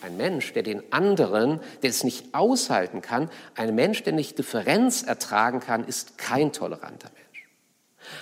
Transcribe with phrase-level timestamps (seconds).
[0.00, 5.02] Ein Mensch, der den anderen, der es nicht aushalten kann, ein Mensch, der nicht Differenz
[5.02, 7.48] ertragen kann, ist kein toleranter Mensch.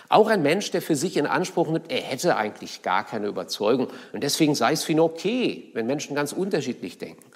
[0.09, 3.89] Auch ein Mensch, der für sich in Anspruch nimmt, er hätte eigentlich gar keine Überzeugung
[4.13, 7.32] und deswegen sei es für ihn okay, wenn Menschen ganz unterschiedlich denken,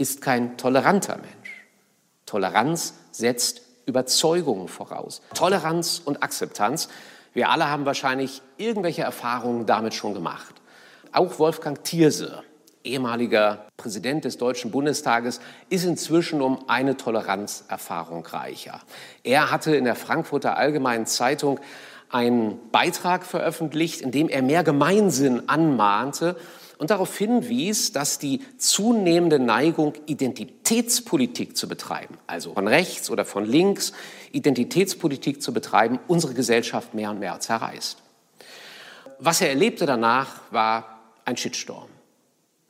[0.00, 1.66] ist kein toleranter Mensch.
[2.24, 5.20] Toleranz setzt Überzeugungen voraus.
[5.34, 6.88] Toleranz und Akzeptanz.
[7.34, 10.54] Wir alle haben wahrscheinlich irgendwelche Erfahrungen damit schon gemacht.
[11.12, 12.42] Auch Wolfgang Thierse,
[12.82, 18.80] ehemaliger Präsident des Deutschen Bundestages, ist inzwischen um eine Toleranzerfahrung reicher.
[19.22, 21.60] Er hatte in der Frankfurter Allgemeinen Zeitung
[22.08, 26.36] einen Beitrag veröffentlicht, in dem er mehr Gemeinsinn anmahnte
[26.80, 33.44] und darauf hinwies, dass die zunehmende Neigung, Identitätspolitik zu betreiben, also von rechts oder von
[33.44, 33.92] links,
[34.32, 37.98] Identitätspolitik zu betreiben, unsere Gesellschaft mehr und mehr zerreißt.
[39.18, 41.88] Was er erlebte danach, war ein Shitstorm.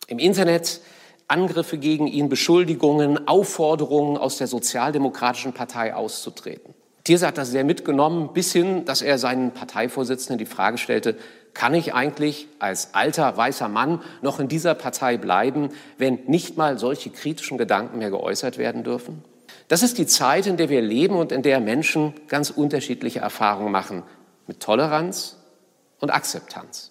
[0.09, 0.81] Im Internet
[1.29, 6.75] Angriffe gegen ihn, Beschuldigungen, Aufforderungen, aus der Sozialdemokratischen Partei auszutreten.
[7.05, 11.17] Thierse hat das sehr mitgenommen, bis hin, dass er seinen Parteivorsitzenden die Frage stellte,
[11.55, 16.79] kann ich eigentlich als alter weißer Mann noch in dieser Partei bleiben, wenn nicht mal
[16.79, 19.25] solche kritischen Gedanken mehr geäußert werden dürfen?
[19.69, 23.71] Das ist die Zeit, in der wir leben und in der Menschen ganz unterschiedliche Erfahrungen
[23.71, 24.03] machen
[24.47, 25.37] mit Toleranz
[26.01, 26.91] und Akzeptanz.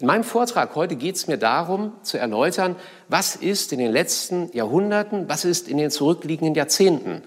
[0.00, 2.76] In meinem Vortrag heute geht es mir darum, zu erläutern,
[3.08, 7.22] was ist in den letzten Jahrhunderten, was ist in den zurückliegenden Jahrzehnten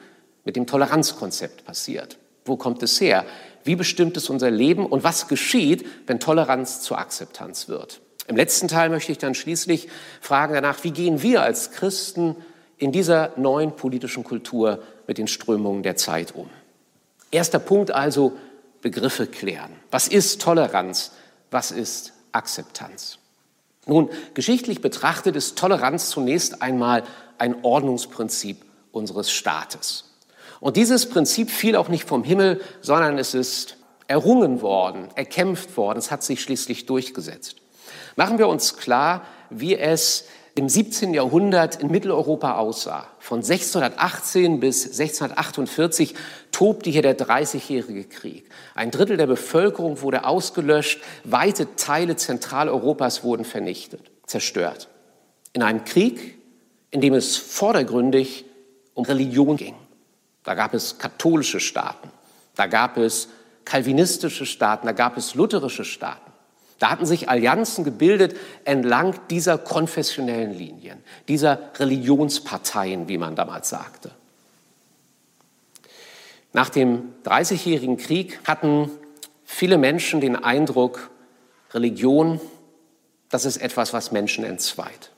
[0.46, 2.18] mit dem Toleranzkonzept passiert.
[2.46, 3.26] Wo kommt es her?
[3.64, 4.86] Wie bestimmt es unser Leben?
[4.86, 8.02] Und was geschieht, wenn Toleranz zur Akzeptanz wird?
[8.28, 9.90] Im letzten Teil möchte ich dann schließlich
[10.22, 12.36] fragen danach, wie gehen wir als Christen
[12.78, 16.50] in dieser neuen politischen Kultur mit den Strömungen der Zeit um?
[17.32, 18.34] Erster Punkt also,
[18.82, 19.72] Begriffe klären.
[19.92, 21.12] Was ist Toleranz?
[21.52, 23.20] Was ist Akzeptanz?
[23.86, 27.04] Nun, geschichtlich betrachtet ist Toleranz zunächst einmal
[27.38, 30.11] ein Ordnungsprinzip unseres Staates.
[30.62, 33.76] Und dieses Prinzip fiel auch nicht vom Himmel, sondern es ist
[34.08, 37.56] errungen worden, erkämpft worden, es hat sich schließlich durchgesetzt.
[38.16, 41.14] Machen wir uns klar, wie es im 17.
[41.14, 43.08] Jahrhundert in Mitteleuropa aussah.
[43.20, 46.14] Von 1618 bis 1648
[46.52, 48.50] tobte hier der Dreißigjährige Krieg.
[48.76, 54.90] Ein Drittel der Bevölkerung wurde ausgelöscht, weite Teile Zentraleuropas wurden vernichtet, zerstört.
[55.54, 56.38] In einem Krieg,
[56.92, 58.46] in dem es vordergründig
[58.94, 59.76] um Religion ging.
[60.44, 62.10] Da gab es katholische Staaten,
[62.56, 63.30] da gab es
[63.66, 66.32] kalvinistische Staaten, da gab es lutherische Staaten.
[66.80, 68.36] Da hatten sich Allianzen gebildet
[68.66, 74.10] entlang dieser konfessionellen Linien, dieser Religionsparteien, wie man damals sagte.
[76.54, 78.90] Nach dem Dreißigjährigen Krieg hatten
[79.46, 81.12] viele Menschen den Eindruck,
[81.72, 82.42] Religion,
[83.30, 85.11] das ist etwas, was Menschen entzweit.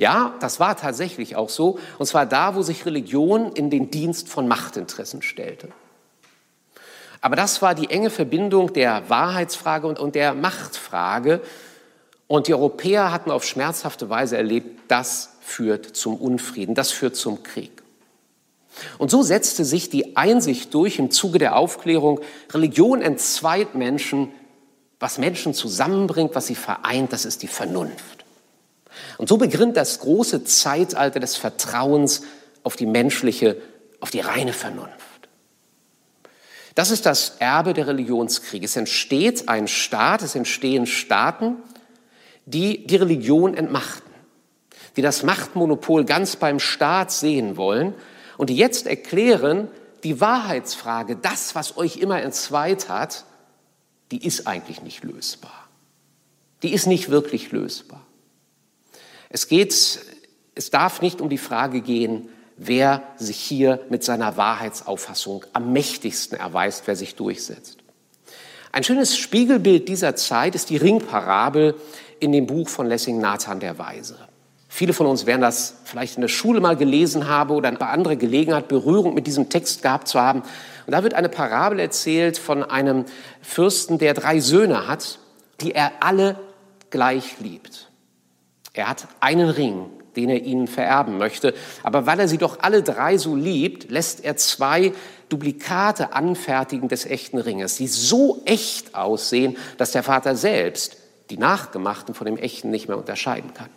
[0.00, 1.78] Ja, das war tatsächlich auch so.
[1.98, 5.68] Und zwar da, wo sich Religion in den Dienst von Machtinteressen stellte.
[7.20, 11.42] Aber das war die enge Verbindung der Wahrheitsfrage und der Machtfrage.
[12.28, 17.42] Und die Europäer hatten auf schmerzhafte Weise erlebt, das führt zum Unfrieden, das führt zum
[17.42, 17.82] Krieg.
[18.96, 22.20] Und so setzte sich die Einsicht durch im Zuge der Aufklärung,
[22.54, 24.32] Religion entzweit Menschen,
[24.98, 28.19] was Menschen zusammenbringt, was sie vereint, das ist die Vernunft.
[29.20, 32.22] Und so beginnt das große Zeitalter des Vertrauens
[32.62, 33.58] auf die menschliche,
[34.00, 35.28] auf die reine Vernunft.
[36.74, 38.64] Das ist das Erbe der Religionskriege.
[38.64, 41.56] Es entsteht ein Staat, es entstehen Staaten,
[42.46, 44.10] die die Religion entmachten,
[44.96, 47.92] die das Machtmonopol ganz beim Staat sehen wollen
[48.38, 49.68] und die jetzt erklären,
[50.02, 53.26] die Wahrheitsfrage, das, was euch immer entzweit hat,
[54.12, 55.68] die ist eigentlich nicht lösbar.
[56.62, 58.06] Die ist nicht wirklich lösbar.
[59.30, 59.72] Es geht,
[60.54, 66.38] es darf nicht um die Frage gehen, wer sich hier mit seiner Wahrheitsauffassung am mächtigsten
[66.38, 67.78] erweist, wer sich durchsetzt.
[68.72, 71.74] Ein schönes Spiegelbild dieser Zeit ist die Ringparabel
[72.18, 74.16] in dem Buch von Lessing Nathan der Weise.
[74.68, 78.14] Viele von uns werden das vielleicht in der Schule mal gelesen haben oder bei anderer
[78.16, 80.42] Gelegenheit Berührung mit diesem Text gehabt zu haben.
[80.86, 83.04] Und da wird eine Parabel erzählt von einem
[83.42, 85.18] Fürsten, der drei Söhne hat,
[85.60, 86.38] die er alle
[86.90, 87.89] gleich liebt.
[88.80, 91.52] Er hat einen Ring, den er ihnen vererben möchte.
[91.82, 94.94] Aber weil er sie doch alle drei so liebt, lässt er zwei
[95.28, 100.96] Duplikate anfertigen des echten Ringes, die so echt aussehen, dass der Vater selbst
[101.28, 103.68] die nachgemachten von dem echten nicht mehr unterscheiden kann.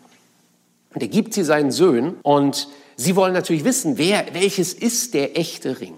[0.93, 5.37] Und er gibt sie seinen Söhnen und sie wollen natürlich wissen, wer, welches ist der
[5.37, 5.97] echte Ring?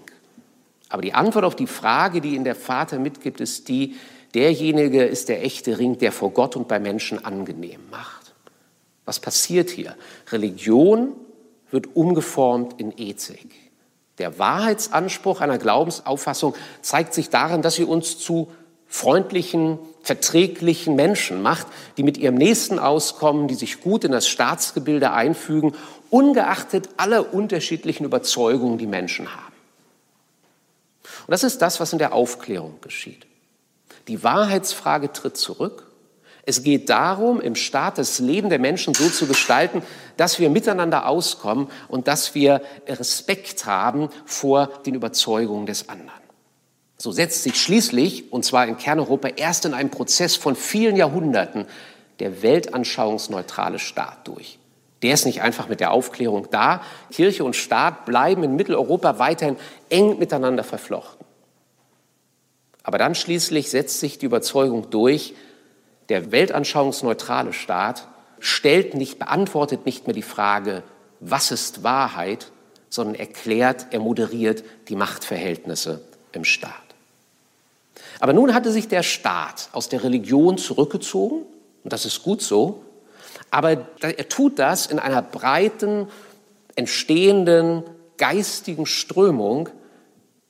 [0.88, 3.94] Aber die Antwort auf die Frage, die Ihnen der Vater mitgibt, ist die,
[4.34, 8.15] derjenige ist der echte Ring, der vor Gott und bei Menschen angenehm macht.
[9.06, 9.96] Was passiert hier?
[10.30, 11.12] Religion
[11.70, 13.54] wird umgeformt in Ethik.
[14.18, 18.52] Der Wahrheitsanspruch einer Glaubensauffassung zeigt sich darin, dass sie uns zu
[18.88, 21.66] freundlichen, verträglichen Menschen macht,
[21.96, 25.74] die mit ihrem Nächsten auskommen, die sich gut in das Staatsgebilde einfügen,
[26.10, 29.54] ungeachtet aller unterschiedlichen Überzeugungen, die Menschen haben.
[31.26, 33.26] Und das ist das, was in der Aufklärung geschieht.
[34.08, 35.85] Die Wahrheitsfrage tritt zurück.
[36.48, 39.82] Es geht darum, im Staat das Leben der Menschen so zu gestalten,
[40.16, 46.12] dass wir miteinander auskommen und dass wir Respekt haben vor den Überzeugungen des anderen.
[46.98, 51.66] So setzt sich schließlich, und zwar in Kerneuropa, erst in einem Prozess von vielen Jahrhunderten
[52.20, 54.60] der weltanschauungsneutrale Staat durch.
[55.02, 56.80] Der ist nicht einfach mit der Aufklärung da.
[57.10, 59.56] Kirche und Staat bleiben in Mitteleuropa weiterhin
[59.90, 61.26] eng miteinander verflochten.
[62.84, 65.34] Aber dann schließlich setzt sich die Überzeugung durch,
[66.08, 68.06] der weltanschauungsneutrale Staat
[68.38, 70.82] stellt nicht, beantwortet nicht mehr die Frage,
[71.20, 72.50] was ist Wahrheit,
[72.88, 76.72] sondern erklärt, er moderiert die Machtverhältnisse im Staat.
[78.20, 81.42] Aber nun hatte sich der Staat aus der Religion zurückgezogen,
[81.84, 82.82] und das ist gut so,
[83.50, 86.08] aber er tut das in einer breiten,
[86.74, 87.82] entstehenden
[88.16, 89.68] geistigen Strömung,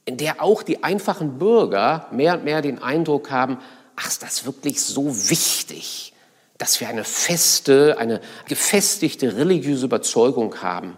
[0.05, 3.58] in der auch die einfachen Bürger mehr und mehr den Eindruck haben,
[3.96, 6.12] ach, ist das wirklich so wichtig,
[6.58, 10.96] dass wir eine feste, eine gefestigte religiöse Überzeugung haben.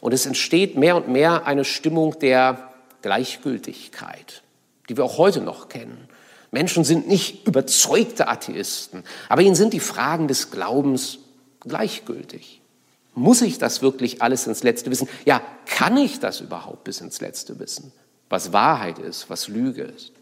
[0.00, 2.72] Und es entsteht mehr und mehr eine Stimmung der
[3.02, 4.42] Gleichgültigkeit,
[4.88, 6.08] die wir auch heute noch kennen.
[6.50, 11.18] Menschen sind nicht überzeugte Atheisten, aber ihnen sind die Fragen des Glaubens
[11.60, 12.60] gleichgültig.
[13.14, 15.08] Muss ich das wirklich alles ins Letzte wissen?
[15.24, 17.92] Ja, kann ich das überhaupt bis ins Letzte wissen?
[18.28, 20.12] Was Wahrheit ist, was Lüge ist?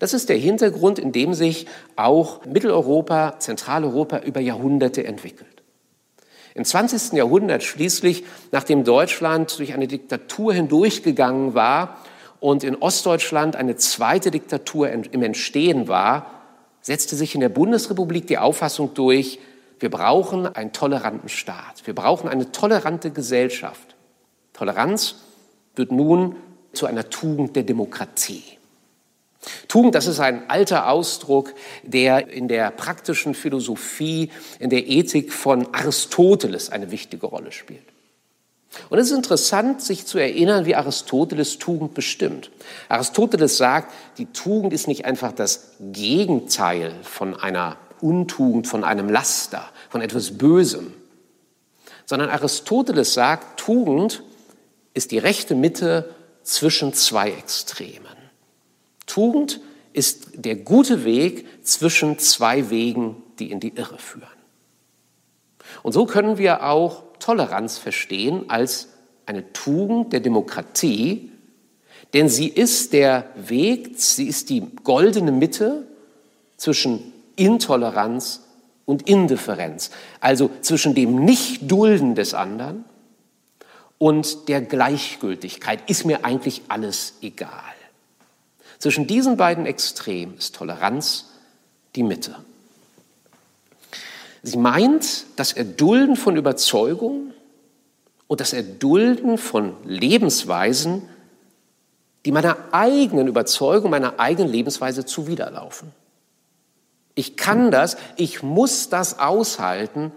[0.00, 5.62] Das ist der Hintergrund, in dem sich auch Mitteleuropa, Zentraleuropa über Jahrhunderte entwickelt.
[6.54, 7.12] Im 20.
[7.12, 11.98] Jahrhundert schließlich, nachdem Deutschland durch eine Diktatur hindurchgegangen war
[12.40, 16.30] und in Ostdeutschland eine zweite Diktatur im Entstehen war,
[16.80, 19.38] setzte sich in der Bundesrepublik die Auffassung durch,
[19.80, 23.96] wir brauchen einen toleranten Staat, wir brauchen eine tolerante Gesellschaft.
[24.54, 25.16] Toleranz
[25.76, 26.36] wird nun
[26.72, 28.59] zu einer Tugend der Demokratie.
[29.68, 35.72] Tugend, das ist ein alter Ausdruck, der in der praktischen Philosophie, in der Ethik von
[35.72, 37.82] Aristoteles eine wichtige Rolle spielt.
[38.88, 42.50] Und es ist interessant, sich zu erinnern, wie Aristoteles Tugend bestimmt.
[42.88, 49.68] Aristoteles sagt, die Tugend ist nicht einfach das Gegenteil von einer Untugend, von einem Laster,
[49.88, 50.92] von etwas Bösem,
[52.06, 54.22] sondern Aristoteles sagt, Tugend
[54.94, 58.19] ist die rechte Mitte zwischen zwei Extremen.
[59.10, 59.60] Tugend
[59.92, 64.28] ist der gute Weg zwischen zwei Wegen, die in die Irre führen.
[65.82, 68.88] Und so können wir auch Toleranz verstehen als
[69.26, 71.32] eine Tugend der Demokratie,
[72.14, 75.86] denn sie ist der Weg, sie ist die goldene Mitte
[76.56, 78.42] zwischen Intoleranz
[78.84, 79.90] und Indifferenz,
[80.20, 82.84] also zwischen dem Nichtdulden des anderen
[83.98, 85.88] und der Gleichgültigkeit.
[85.90, 87.50] Ist mir eigentlich alles egal.
[88.80, 91.26] Zwischen diesen beiden Extremen ist Toleranz
[91.94, 92.34] die Mitte.
[94.42, 97.34] Sie meint das Erdulden von Überzeugungen
[98.26, 101.02] und das Erdulden von Lebensweisen,
[102.24, 105.92] die meiner eigenen Überzeugung, meiner eigenen Lebensweise zuwiderlaufen.
[107.14, 110.10] Ich kann das, ich muss das aushalten,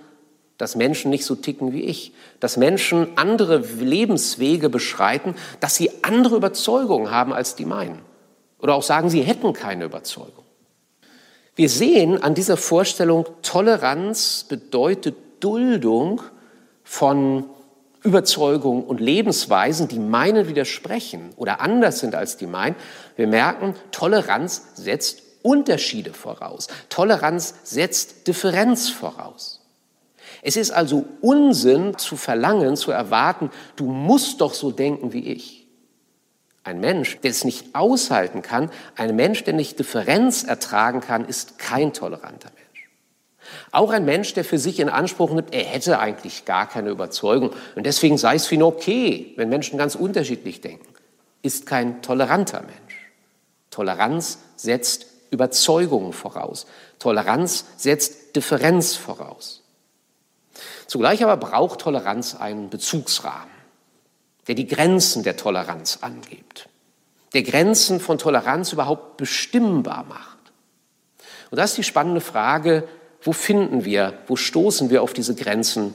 [0.57, 6.37] dass Menschen nicht so ticken wie ich, dass Menschen andere Lebenswege beschreiten, dass sie andere
[6.37, 7.99] Überzeugungen haben als die meinen.
[8.63, 10.45] Oder auch sagen, sie hätten keine Überzeugung.
[11.53, 16.21] Wir sehen an dieser Vorstellung, Toleranz bedeutet Duldung
[16.85, 17.43] von
[18.03, 22.77] Überzeugungen und Lebensweisen, die meinen widersprechen oder anders sind als die meinen.
[23.17, 26.69] Wir merken, Toleranz setzt Unterschiede voraus.
[26.87, 29.59] Toleranz setzt Differenz voraus.
[30.41, 35.62] Es ist also Unsinn zu verlangen, zu erwarten, du musst doch so denken wie ich.
[36.63, 41.59] Ein Mensch, der es nicht aushalten kann, ein Mensch, der nicht Differenz ertragen kann, ist
[41.59, 42.89] kein toleranter Mensch.
[43.71, 47.51] Auch ein Mensch, der für sich in Anspruch nimmt, er hätte eigentlich gar keine Überzeugung
[47.75, 50.87] und deswegen sei es für ihn okay, wenn Menschen ganz unterschiedlich denken,
[51.41, 53.11] ist kein toleranter Mensch.
[53.69, 56.65] Toleranz setzt Überzeugungen voraus.
[56.99, 59.63] Toleranz setzt Differenz voraus.
[60.87, 63.52] Zugleich aber braucht Toleranz einen Bezugsrahmen,
[64.47, 66.67] der die Grenzen der Toleranz angibt,
[67.33, 70.37] der Grenzen von Toleranz überhaupt bestimmbar macht.
[71.49, 72.87] Und das ist die spannende Frage,
[73.21, 75.93] wo finden wir, wo stoßen wir auf diese Grenzen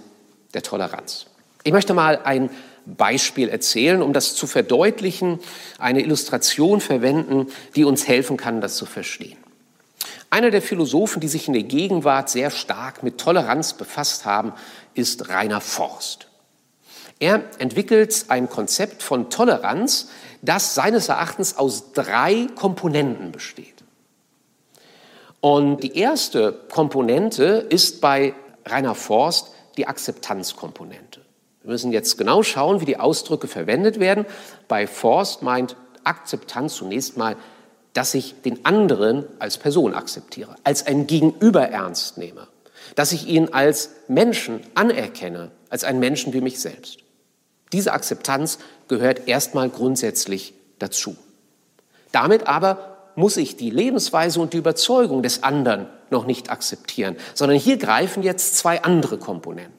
[0.55, 1.27] der Toleranz?
[1.65, 2.51] Ich möchte mal ein
[2.87, 5.41] Beispiel erzählen, um das zu verdeutlichen,
[5.79, 9.37] eine Illustration verwenden, die uns helfen kann, das zu verstehen.
[10.31, 14.53] Einer der Philosophen, die sich in der Gegenwart sehr stark mit Toleranz befasst haben,
[14.95, 16.28] ist Rainer Forst.
[17.21, 20.09] Er entwickelt ein Konzept von Toleranz,
[20.41, 23.75] das seines Erachtens aus drei Komponenten besteht.
[25.41, 28.35] Und die erste Komponente ist bei
[28.65, 31.21] Rainer Forst die Akzeptanzkomponente.
[31.63, 34.27] Wir müssen jetzt genau schauen, wie die Ausdrücke verwendet werden.
[34.69, 37.37] Bei Forst meint Akzeptanz zunächst mal,
[37.95, 42.47] dass ich den anderen als Person akzeptiere, als ein Gegenüber ernst nehme,
[42.95, 46.99] dass ich ihn als Menschen anerkenne, als einen Menschen wie mich selbst.
[47.73, 48.59] Diese Akzeptanz
[48.89, 51.17] gehört erstmal grundsätzlich dazu.
[52.13, 57.59] Damit aber muss ich die Lebensweise und die Überzeugung des anderen noch nicht akzeptieren, sondern
[57.59, 59.75] hier greifen jetzt zwei andere Komponenten.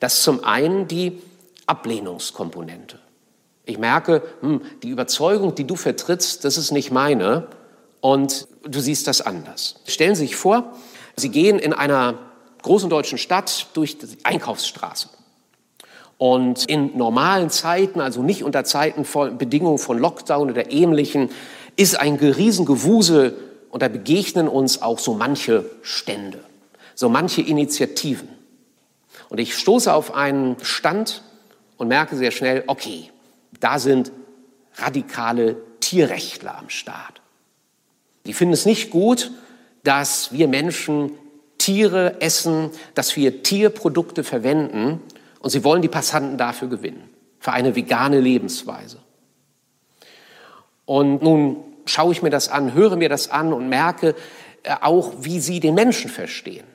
[0.00, 1.20] Das ist zum einen die
[1.66, 2.98] Ablehnungskomponente.
[3.64, 7.48] Ich merke, hm, die Überzeugung, die du vertrittst, das ist nicht meine
[8.00, 9.76] und du siehst das anders.
[9.86, 10.72] Stellen Sie sich vor,
[11.16, 12.14] Sie gehen in einer
[12.62, 15.08] großen deutschen Stadt durch die Einkaufsstraße.
[16.18, 21.30] Und in normalen Zeiten, also nicht unter Zeiten von Bedingungen von Lockdown oder ähnlichen,
[21.76, 23.36] ist ein Riesengewusel
[23.70, 26.40] und da begegnen uns auch so manche Stände,
[26.96, 28.28] so manche Initiativen.
[29.28, 31.22] Und ich stoße auf einen Stand
[31.76, 33.10] und merke sehr schnell, okay,
[33.60, 34.10] da sind
[34.74, 37.20] radikale Tierrechtler am Start.
[38.26, 39.30] Die finden es nicht gut,
[39.84, 41.12] dass wir Menschen
[41.58, 45.00] Tiere essen, dass wir Tierprodukte verwenden
[45.40, 48.98] und sie wollen die Passanten dafür gewinnen, für eine vegane Lebensweise.
[50.84, 54.14] Und nun schaue ich mir das an, höre mir das an und merke
[54.62, 56.66] äh, auch, wie sie den Menschen verstehen.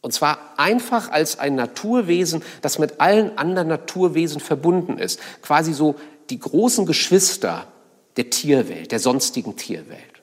[0.00, 5.20] Und zwar einfach als ein Naturwesen, das mit allen anderen Naturwesen verbunden ist.
[5.42, 5.94] Quasi so
[6.28, 7.66] die großen Geschwister
[8.16, 10.22] der Tierwelt, der sonstigen Tierwelt.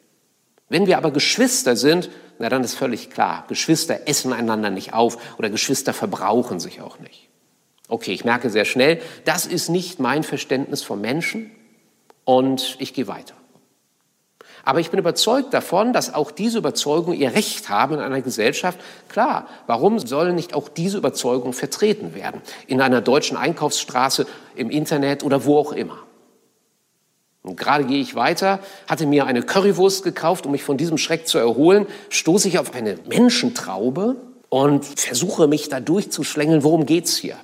[0.68, 2.10] Wenn wir aber Geschwister sind,
[2.40, 7.00] na dann ist völlig klar, Geschwister essen einander nicht auf oder Geschwister verbrauchen sich auch
[7.00, 7.29] nicht.
[7.90, 11.50] Okay, ich merke sehr schnell, das ist nicht mein Verständnis vom Menschen
[12.24, 13.34] und ich gehe weiter.
[14.64, 18.80] Aber ich bin überzeugt davon, dass auch diese Überzeugungen ihr Recht haben in einer Gesellschaft.
[19.08, 22.42] Klar, warum sollen nicht auch diese Überzeugungen vertreten werden?
[22.68, 25.98] In einer deutschen Einkaufsstraße, im Internet oder wo auch immer.
[27.42, 31.28] Und gerade gehe ich weiter, hatte mir eine Currywurst gekauft, um mich von diesem Schreck
[31.28, 34.18] zu erholen, stoße ich auf eine Menschentraube
[34.50, 37.38] und versuche mich da durchzuschlängeln, worum geht's hier?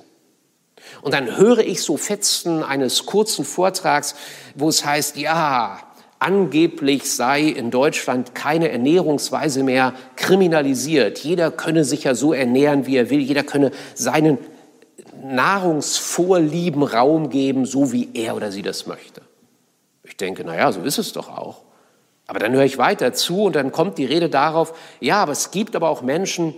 [1.02, 4.14] Und dann höre ich so Fetzen eines kurzen Vortrags,
[4.54, 5.80] wo es heißt, ja,
[6.18, 11.18] angeblich sei in Deutschland keine Ernährungsweise mehr kriminalisiert.
[11.18, 13.20] Jeder könne sich ja so ernähren, wie er will.
[13.20, 14.38] Jeder könne seinen
[15.22, 19.22] Nahrungsvorlieben Raum geben, so wie er oder sie das möchte.
[20.04, 21.62] Ich denke, naja, so ist es doch auch.
[22.26, 25.50] Aber dann höre ich weiter zu und dann kommt die Rede darauf, ja, aber es
[25.50, 26.54] gibt aber auch Menschen,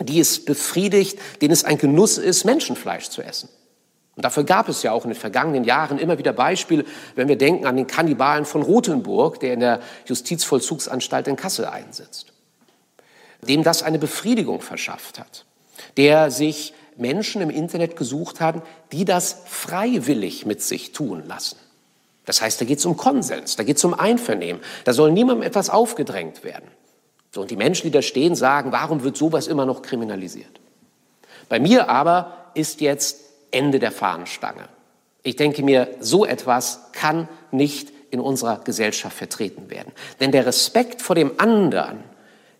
[0.00, 3.48] die es befriedigt, denen es ein Genuss ist, Menschenfleisch zu essen.
[4.16, 6.84] Und dafür gab es ja auch in den vergangenen Jahren immer wieder Beispiele,
[7.16, 12.32] wenn wir denken an den Kannibalen von Rothenburg, der in der Justizvollzugsanstalt in Kassel einsitzt,
[13.42, 15.44] dem das eine Befriedigung verschafft hat,
[15.96, 21.56] der sich Menschen im Internet gesucht haben, die das freiwillig mit sich tun lassen.
[22.24, 25.46] Das heißt, da geht es um Konsens, da geht es um Einvernehmen, da soll niemandem
[25.46, 26.68] etwas aufgedrängt werden.
[27.32, 30.60] So, und die Menschen, die da stehen, sagen, warum wird sowas immer noch kriminalisiert?
[31.48, 33.23] Bei mir aber ist jetzt
[33.54, 34.68] Ende der Fahnenstange.
[35.22, 39.92] Ich denke mir, so etwas kann nicht in unserer Gesellschaft vertreten werden.
[40.20, 42.04] Denn der Respekt vor dem anderen,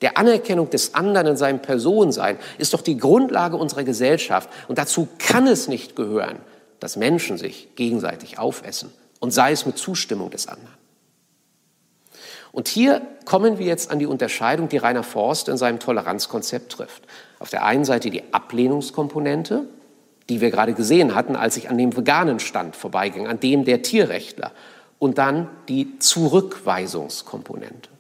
[0.01, 4.49] der Anerkennung des anderen in seinem Personensein ist doch die Grundlage unserer Gesellschaft.
[4.69, 6.39] Und dazu kann es nicht gehören,
[6.81, 10.75] dass Menschen sich gegenseitig aufessen und sei es mit Zustimmung des anderen.
[12.53, 17.03] Und hier kommen wir jetzt an die Unterscheidung, die Rainer Forst in seinem Toleranzkonzept trifft.
[17.41, 19.65] Auf der einen Seite die Ablehnungskomponente,
[20.29, 23.83] die wir gerade gesehen hatten, als ich an dem veganen Stand vorbeiging, an dem der
[23.83, 24.53] Tierrechtler.
[24.99, 27.91] Und dann die Zurückweisungskomponente.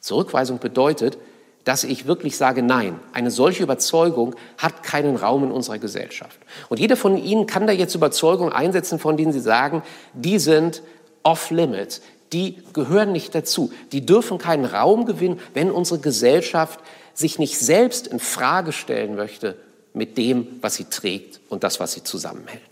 [0.00, 1.18] Zurückweisung bedeutet,
[1.64, 6.38] dass ich wirklich sage, nein, eine solche Überzeugung hat keinen Raum in unserer Gesellschaft.
[6.68, 9.82] Und jeder von Ihnen kann da jetzt Überzeugungen einsetzen, von denen Sie sagen,
[10.14, 10.82] die sind
[11.24, 12.00] off-limit,
[12.32, 16.80] die gehören nicht dazu, die dürfen keinen Raum gewinnen, wenn unsere Gesellschaft
[17.12, 19.56] sich nicht selbst in Frage stellen möchte
[19.94, 22.62] mit dem, was sie trägt und das, was sie zusammenhält.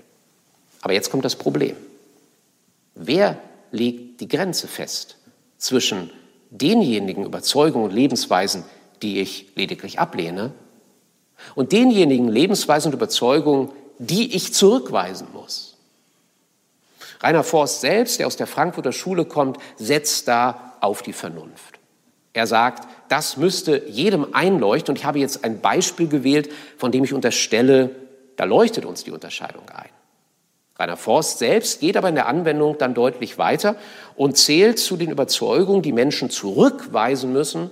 [0.82, 1.76] Aber jetzt kommt das Problem.
[2.94, 3.38] Wer
[3.73, 5.16] legt die Grenze fest
[5.58, 6.11] zwischen
[6.50, 8.64] denjenigen Überzeugungen und Lebensweisen,
[9.02, 10.52] die ich lediglich ablehne,
[11.54, 15.76] und denjenigen Lebensweisen und Überzeugungen, die ich zurückweisen muss?
[17.20, 21.78] Rainer Forst selbst, der aus der Frankfurter Schule kommt, setzt da auf die Vernunft.
[22.37, 24.93] Er sagt, das müsste jedem einleuchten.
[24.93, 27.90] Und ich habe jetzt ein Beispiel gewählt, von dem ich unterstelle,
[28.37, 29.88] da leuchtet uns die Unterscheidung ein.
[30.78, 33.76] Rainer Forst selbst geht aber in der Anwendung dann deutlich weiter
[34.16, 37.71] und zählt zu den Überzeugungen, die Menschen zurückweisen müssen,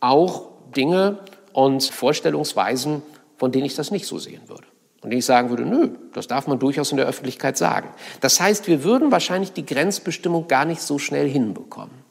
[0.00, 1.18] auch Dinge
[1.52, 3.02] und Vorstellungsweisen,
[3.36, 4.64] von denen ich das nicht so sehen würde.
[5.02, 7.90] Und ich sagen würde, nö, das darf man durchaus in der Öffentlichkeit sagen.
[8.22, 12.07] Das heißt, wir würden wahrscheinlich die Grenzbestimmung gar nicht so schnell hinbekommen.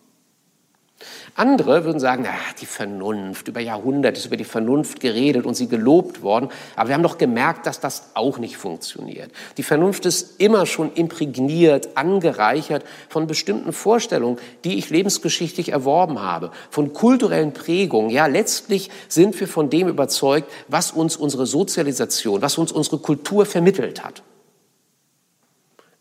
[1.37, 5.67] Andere würden sagen, na, die Vernunft, über Jahrhunderte ist über die Vernunft geredet und sie
[5.67, 9.29] gelobt worden, aber wir haben doch gemerkt, dass das auch nicht funktioniert.
[9.57, 16.49] Die Vernunft ist immer schon imprägniert, angereichert von bestimmten Vorstellungen, die ich lebensgeschichtlich erworben habe,
[16.71, 18.09] von kulturellen Prägungen.
[18.09, 23.45] Ja, letztlich sind wir von dem überzeugt, was uns unsere Sozialisation, was uns unsere Kultur
[23.45, 24.23] vermittelt hat.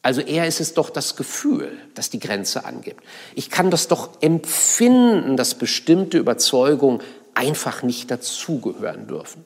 [0.06, 3.02] Also eher ist es doch das Gefühl, das die Grenze angibt.
[3.34, 7.00] Ich kann das doch empfinden, dass bestimmte Überzeugungen
[7.34, 9.44] einfach nicht dazugehören dürfen.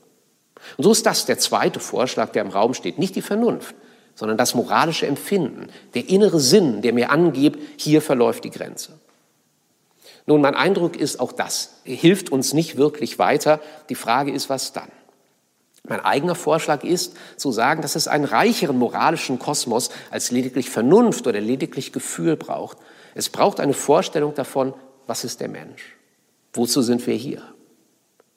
[0.77, 2.99] Und so ist das der zweite Vorschlag, der im Raum steht.
[2.99, 3.75] Nicht die Vernunft,
[4.15, 8.99] sondern das moralische Empfinden, der innere Sinn, der mir angibt, hier verläuft die Grenze.
[10.27, 13.61] Nun, mein Eindruck ist, auch das hilft uns nicht wirklich weiter.
[13.89, 14.93] Die Frage ist, was dann?
[15.85, 21.27] Mein eigener Vorschlag ist zu sagen, dass es einen reicheren moralischen Kosmos als lediglich Vernunft
[21.27, 22.79] oder lediglich Gefühl braucht.
[23.15, 24.75] Es braucht eine Vorstellung davon,
[25.07, 25.97] was ist der Mensch?
[26.53, 27.43] Wozu sind wir hier?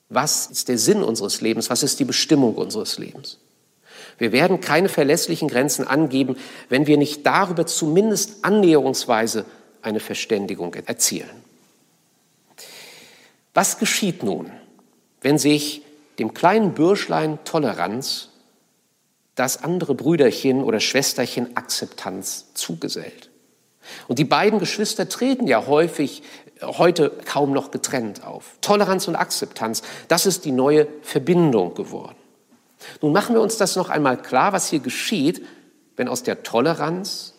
[0.08, 1.70] Was ist der Sinn unseres Lebens?
[1.70, 3.38] Was ist die Bestimmung unseres Lebens?
[4.18, 6.36] Wir werden keine verlässlichen Grenzen angeben,
[6.68, 9.44] wenn wir nicht darüber zumindest annäherungsweise
[9.82, 11.30] eine Verständigung erzielen.
[13.54, 14.50] Was geschieht nun,
[15.20, 15.83] wenn sich
[16.18, 18.30] dem kleinen Bürschlein Toleranz
[19.34, 23.30] das andere Brüderchen oder Schwesterchen Akzeptanz zugesellt.
[24.08, 26.22] Und die beiden Geschwister treten ja häufig
[26.62, 28.56] heute kaum noch getrennt auf.
[28.60, 32.16] Toleranz und Akzeptanz, das ist die neue Verbindung geworden.
[33.00, 35.44] Nun machen wir uns das noch einmal klar, was hier geschieht,
[35.96, 37.33] wenn aus der Toleranz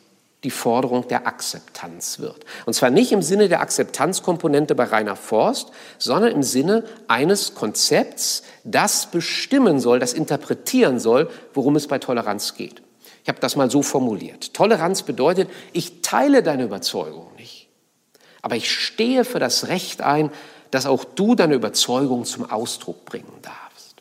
[0.46, 2.46] die Forderung der Akzeptanz wird.
[2.68, 8.44] Und zwar nicht im Sinne der Akzeptanzkomponente bei Rainer Forst, sondern im Sinne eines Konzepts,
[8.64, 12.84] das bestimmen soll, das interpretieren soll, worum es bei Toleranz geht.
[13.24, 14.54] Ich habe das mal so formuliert.
[14.54, 17.68] Toleranz bedeutet, ich teile deine Überzeugung nicht,
[18.44, 20.30] aber ich stehe für das Recht ein,
[20.70, 23.96] dass auch du deine Überzeugung zum Ausdruck bringen darfst.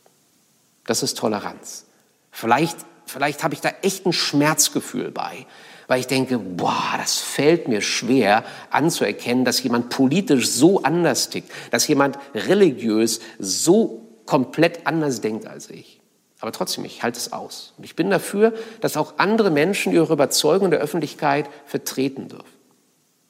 [0.87, 1.87] Das ist Toleranz.
[2.31, 2.77] Vielleicht,
[3.07, 5.47] vielleicht habe ich da echt ein Schmerzgefühl bei
[5.87, 11.51] weil ich denke, boah, das fällt mir schwer anzuerkennen, dass jemand politisch so anders tickt,
[11.71, 16.01] dass jemand religiös so komplett anders denkt als ich.
[16.41, 17.73] Aber trotzdem, ich halte es aus.
[17.79, 22.45] Und ich bin dafür, dass auch andere Menschen ihre Überzeugung in der Öffentlichkeit vertreten dürfen.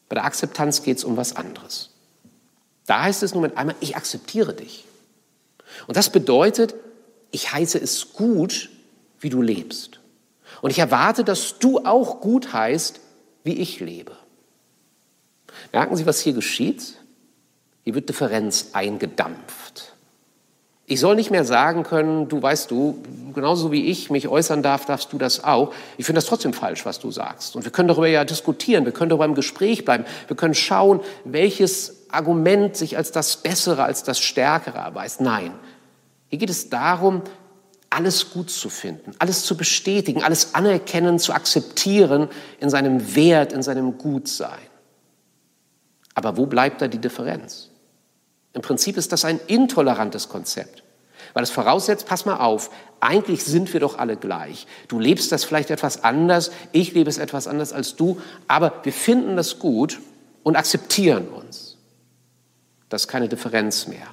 [0.09, 1.91] Bei der Akzeptanz geht es um was anderes.
[2.87, 4.85] Da heißt es nur mit einmal, ich akzeptiere dich.
[5.87, 6.75] Und das bedeutet,
[7.31, 8.71] ich heiße es gut,
[9.21, 10.01] wie du lebst.
[10.65, 12.99] Und ich erwarte, dass du auch gut heißt,
[13.43, 14.13] wie ich lebe.
[15.75, 16.95] Merken Sie, was hier geschieht?
[17.83, 19.93] Hier wird Differenz eingedampft.
[20.87, 23.03] Ich soll nicht mehr sagen können, du weißt du,
[23.35, 25.75] genauso wie ich mich äußern darf, darfst du das auch.
[25.99, 27.57] Ich finde das trotzdem falsch, was du sagst.
[27.57, 31.01] Und wir können darüber ja diskutieren, wir können darüber im Gespräch bleiben, wir können schauen,
[31.27, 35.21] welches Argument sich als das Bessere, als das Stärkere erweist.
[35.21, 35.53] Nein,
[36.31, 37.21] hier geht es darum,
[37.95, 42.29] alles gut zu finden, alles zu bestätigen, alles anerkennen, zu akzeptieren
[42.59, 44.59] in seinem Wert, in seinem Gutsein.
[46.15, 47.71] Aber wo bleibt da die Differenz?
[48.53, 50.83] Im Prinzip ist das ein intolerantes Konzept,
[51.35, 54.67] weil es voraussetzt, pass mal auf, eigentlich sind wir doch alle gleich.
[54.89, 58.93] Du lebst das vielleicht etwas anders, ich lebe es etwas anders als du, aber wir
[58.93, 60.01] finden das gut
[60.43, 61.77] und akzeptieren uns.
[62.89, 64.07] Das ist keine Differenz mehr.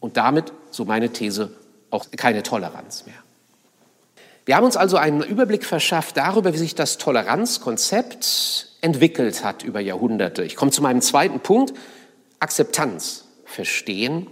[0.00, 1.50] Und damit, so meine These,
[1.90, 3.16] auch keine Toleranz mehr.
[4.46, 9.80] Wir haben uns also einen Überblick verschafft darüber, wie sich das Toleranzkonzept entwickelt hat über
[9.80, 10.42] Jahrhunderte.
[10.42, 11.74] Ich komme zu meinem zweiten Punkt,
[12.38, 14.26] Akzeptanz, verstehen,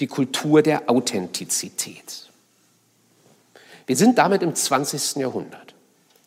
[0.00, 2.28] die Kultur der Authentizität.
[3.86, 5.16] Wir sind damit im 20.
[5.16, 5.74] Jahrhundert.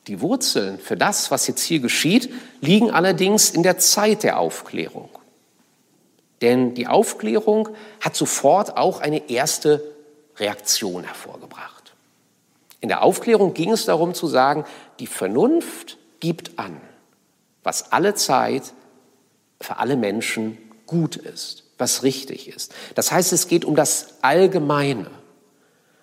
[0.07, 5.09] Die Wurzeln für das, was jetzt hier geschieht, liegen allerdings in der Zeit der Aufklärung.
[6.41, 7.69] Denn die Aufklärung
[7.99, 9.83] hat sofort auch eine erste
[10.41, 11.93] Reaktion hervorgebracht.
[12.81, 14.65] In der Aufklärung ging es darum zu sagen,
[14.99, 16.81] die Vernunft gibt an,
[17.63, 18.73] was alle Zeit
[19.61, 22.73] für alle Menschen gut ist, was richtig ist.
[22.95, 25.09] Das heißt, es geht um das Allgemeine.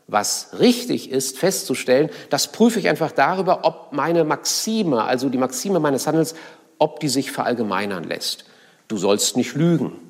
[0.06, 5.80] Was richtig ist, festzustellen, das prüfe ich einfach darüber, ob meine Maxime, also die Maxime
[5.80, 6.34] meines Handels,
[6.78, 8.46] ob die sich verallgemeinern lässt.
[8.86, 10.07] Du sollst nicht lügen.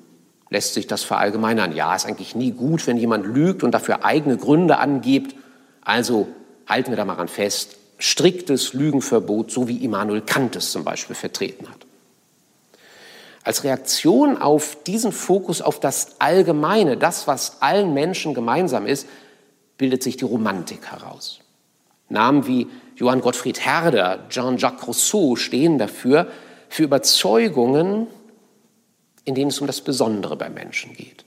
[0.50, 1.74] Lässt sich das verallgemeinern?
[1.74, 5.34] Ja, ist eigentlich nie gut, wenn jemand lügt und dafür eigene Gründe angibt.
[5.82, 6.28] Also
[6.66, 7.76] halten wir da mal ran fest.
[7.98, 11.86] Striktes Lügenverbot, so wie Immanuel Kant es zum Beispiel vertreten hat.
[13.42, 19.06] Als Reaktion auf diesen Fokus auf das Allgemeine, das, was allen Menschen gemeinsam ist,
[19.78, 21.40] bildet sich die Romantik heraus.
[22.08, 26.28] Namen wie Johann Gottfried Herder, Jean-Jacques Rousseau stehen dafür,
[26.68, 28.06] für Überzeugungen,
[29.28, 31.26] in denen es um das Besondere beim Menschen geht.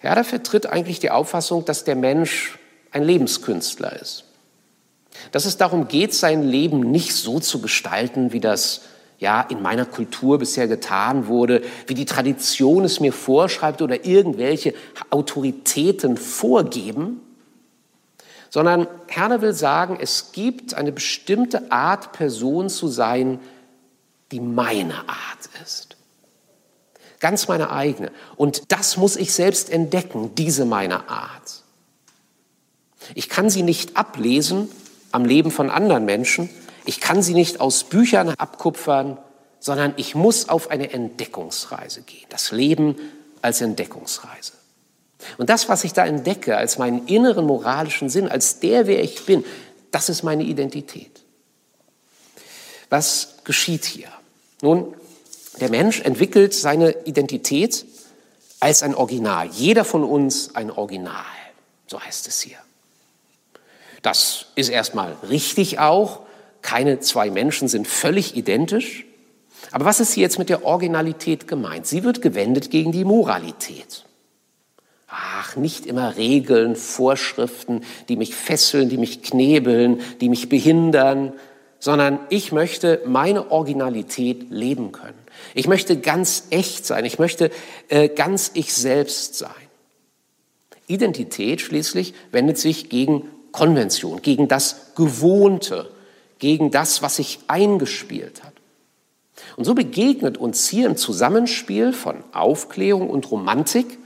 [0.00, 2.58] Herder vertritt eigentlich die Auffassung, dass der Mensch
[2.90, 4.24] ein Lebenskünstler ist.
[5.30, 8.80] Dass es darum geht, sein Leben nicht so zu gestalten, wie das
[9.20, 14.74] ja in meiner Kultur bisher getan wurde, wie die Tradition es mir vorschreibt oder irgendwelche
[15.10, 17.20] Autoritäten vorgeben,
[18.50, 23.38] sondern Herner will sagen, es gibt eine bestimmte Art Person zu sein,
[24.32, 25.87] die meine Art ist.
[27.20, 28.12] Ganz meine eigene.
[28.36, 31.62] Und das muss ich selbst entdecken, diese meine Art.
[33.14, 34.68] Ich kann sie nicht ablesen
[35.12, 36.50] am Leben von anderen Menschen.
[36.84, 39.18] Ich kann sie nicht aus Büchern abkupfern,
[39.60, 42.26] sondern ich muss auf eine Entdeckungsreise gehen.
[42.28, 42.96] Das Leben
[43.42, 44.52] als Entdeckungsreise.
[45.36, 49.26] Und das, was ich da entdecke als meinen inneren moralischen Sinn, als der, wer ich
[49.26, 49.44] bin,
[49.90, 51.22] das ist meine Identität.
[52.88, 54.08] Was geschieht hier?
[54.62, 54.94] Nun,
[55.60, 57.84] der Mensch entwickelt seine Identität
[58.60, 59.48] als ein Original.
[59.52, 61.24] Jeder von uns ein Original,
[61.86, 62.58] so heißt es hier.
[64.02, 66.20] Das ist erstmal richtig auch.
[66.62, 69.04] Keine zwei Menschen sind völlig identisch.
[69.70, 71.86] Aber was ist hier jetzt mit der Originalität gemeint?
[71.86, 74.04] Sie wird gewendet gegen die Moralität.
[75.08, 81.32] Ach, nicht immer Regeln, Vorschriften, die mich fesseln, die mich knebeln, die mich behindern,
[81.78, 85.18] sondern ich möchte meine Originalität leben können.
[85.54, 87.04] Ich möchte ganz echt sein.
[87.04, 87.50] Ich möchte
[87.88, 89.50] äh, ganz ich selbst sein.
[90.88, 95.90] Identität schließlich wendet sich gegen Konvention, gegen das Gewohnte,
[96.38, 98.54] gegen das, was sich eingespielt hat.
[99.56, 103.98] Und so begegnet uns hier im Zusammenspiel von Aufklärung und Romantik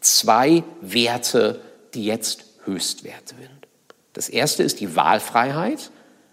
[0.00, 1.60] zwei Werte,
[1.94, 3.50] die jetzt Höchstwerte sind.
[4.12, 5.90] Das erste ist die Wahlfreiheit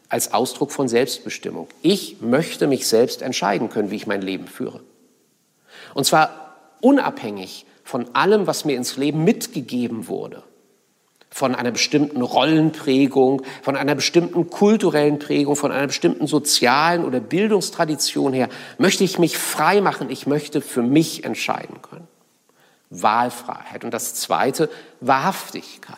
[0.10, 1.68] als Ausdruck von Selbstbestimmung.
[1.82, 4.82] Ich möchte mich selbst entscheiden können, wie ich mein Leben führe.
[5.94, 10.44] Und zwar unabhängig von allem, was mir ins Leben mitgegeben wurde.
[11.30, 18.34] Von einer bestimmten Rollenprägung, von einer bestimmten kulturellen Prägung, von einer bestimmten sozialen oder Bildungstradition
[18.34, 20.10] her, möchte ich mich frei machen.
[20.10, 22.08] Ich möchte für mich entscheiden können.
[22.90, 23.84] Wahlfreiheit.
[23.84, 24.70] Und das zweite,
[25.02, 25.98] Wahrhaftigkeit.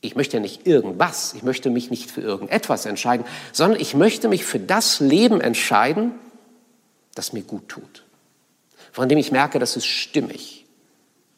[0.00, 4.28] Ich möchte ja nicht irgendwas, ich möchte mich nicht für irgendetwas entscheiden, sondern ich möchte
[4.28, 6.12] mich für das Leben entscheiden,
[7.14, 8.04] das mir gut tut.
[8.92, 10.66] Von dem ich merke, das ist stimmig,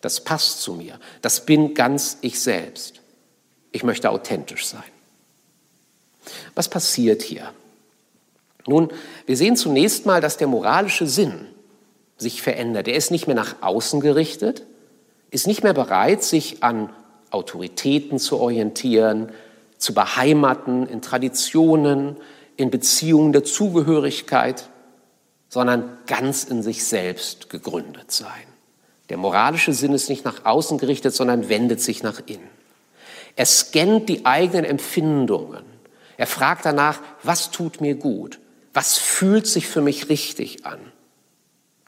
[0.00, 3.00] das passt zu mir, das bin ganz ich selbst.
[3.72, 4.82] Ich möchte authentisch sein.
[6.54, 7.52] Was passiert hier?
[8.66, 8.92] Nun,
[9.26, 11.46] wir sehen zunächst mal, dass der moralische Sinn
[12.18, 12.88] sich verändert.
[12.88, 14.64] Er ist nicht mehr nach außen gerichtet,
[15.30, 16.90] ist nicht mehr bereit, sich an
[17.30, 19.32] Autoritäten zu orientieren,
[19.78, 22.16] zu beheimaten in Traditionen,
[22.56, 24.68] in Beziehungen der Zugehörigkeit,
[25.48, 28.30] sondern ganz in sich selbst gegründet sein.
[29.08, 32.50] Der moralische Sinn ist nicht nach außen gerichtet, sondern wendet sich nach innen.
[33.36, 35.64] Er scannt die eigenen Empfindungen.
[36.16, 38.40] Er fragt danach, was tut mir gut?
[38.74, 40.80] Was fühlt sich für mich richtig an?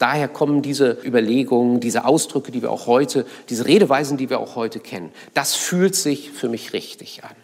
[0.00, 4.56] Daher kommen diese Überlegungen, diese Ausdrücke, die wir auch heute, diese Redeweisen, die wir auch
[4.56, 5.12] heute kennen.
[5.34, 7.36] Das fühlt sich für mich richtig an.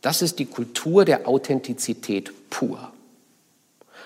[0.00, 2.90] Das ist die Kultur der Authentizität pur.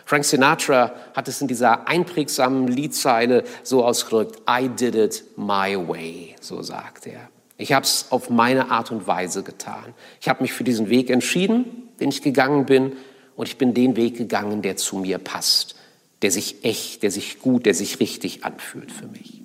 [0.04, 6.36] Frank Sinatra hat es in dieser einprägsamen Liedzeile so ausgedrückt, I did it my way,
[6.42, 7.30] so sagt er.
[7.56, 9.94] Ich habe es auf meine Art und Weise getan.
[10.20, 12.92] Ich habe mich für diesen Weg entschieden, den ich gegangen bin,
[13.34, 15.76] und ich bin den Weg gegangen, der zu mir passt
[16.22, 19.42] der sich echt, der sich gut, der sich richtig anfühlt für mich.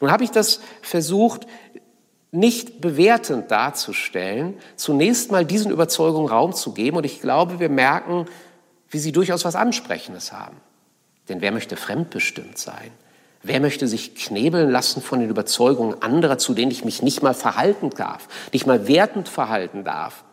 [0.00, 1.46] Nun habe ich das versucht,
[2.30, 8.26] nicht bewertend darzustellen, zunächst mal diesen Überzeugungen Raum zu geben und ich glaube, wir merken,
[8.88, 10.56] wie sie durchaus was Ansprechendes haben.
[11.28, 12.90] Denn wer möchte fremdbestimmt sein?
[13.42, 17.34] Wer möchte sich knebeln lassen von den Überzeugungen anderer, zu denen ich mich nicht mal
[17.34, 20.24] verhalten darf, nicht mal wertend verhalten darf?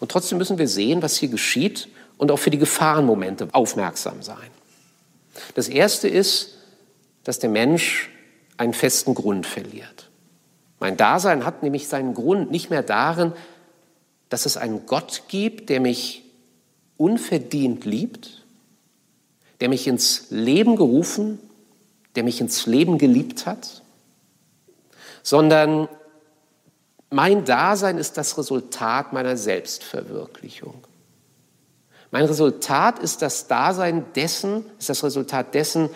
[0.00, 1.88] Und trotzdem müssen wir sehen, was hier geschieht
[2.20, 4.50] und auch für die Gefahrenmomente aufmerksam sein.
[5.54, 6.58] Das Erste ist,
[7.24, 8.10] dass der Mensch
[8.58, 10.10] einen festen Grund verliert.
[10.80, 13.32] Mein Dasein hat nämlich seinen Grund nicht mehr darin,
[14.28, 16.22] dass es einen Gott gibt, der mich
[16.98, 18.44] unverdient liebt,
[19.60, 21.38] der mich ins Leben gerufen,
[22.16, 23.80] der mich ins Leben geliebt hat,
[25.22, 25.88] sondern
[27.08, 30.84] mein Dasein ist das Resultat meiner Selbstverwirklichung.
[32.10, 35.90] Mein Resultat ist das Dasein dessen, ist das Resultat dessen,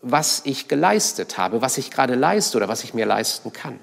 [0.00, 3.78] was ich geleistet habe, was ich gerade leiste oder was ich mir leisten kann.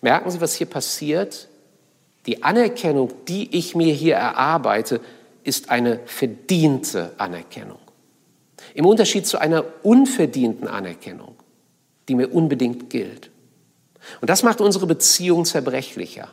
[0.00, 1.48] Merken Sie, was hier passiert?
[2.26, 5.00] Die Anerkennung, die ich mir hier erarbeite,
[5.44, 7.78] ist eine verdiente Anerkennung.
[8.74, 11.36] Im Unterschied zu einer unverdienten Anerkennung,
[12.08, 13.30] die mir unbedingt gilt.
[14.20, 16.28] Und das macht unsere Beziehung zerbrechlicher.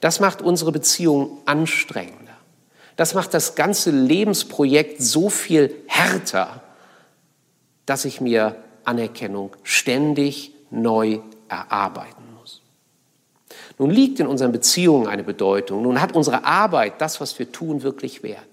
[0.00, 2.23] Das macht unsere Beziehung anstrengender.
[2.96, 6.62] Das macht das ganze Lebensprojekt so viel härter,
[7.86, 12.62] dass ich mir Anerkennung ständig neu erarbeiten muss.
[13.78, 15.82] Nun liegt in unseren Beziehungen eine Bedeutung.
[15.82, 18.48] Nun hat unsere Arbeit, das, was wir tun, wirklich Wert.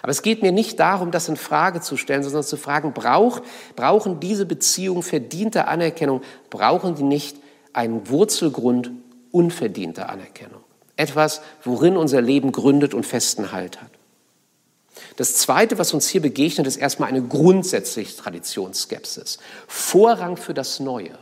[0.00, 3.42] Aber es geht mir nicht darum, das in Frage zu stellen, sondern zu fragen, braucht,
[3.76, 6.22] brauchen diese Beziehungen verdiente Anerkennung?
[6.50, 7.36] Brauchen die nicht
[7.72, 8.90] einen Wurzelgrund
[9.30, 10.61] unverdienter Anerkennung?
[10.96, 13.90] Etwas, worin unser Leben gründet und festen Halt hat.
[15.16, 19.38] Das Zweite, was uns hier begegnet, ist erstmal eine grundsätzliche Traditionsskepsis.
[19.66, 21.18] Vorrang für das Neue.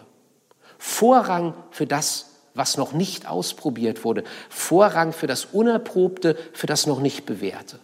[0.79, 4.25] Vorrang für das, was noch nicht ausprobiert wurde.
[4.49, 7.79] Vorrang für das Unerprobte, für das noch nicht Bewährte.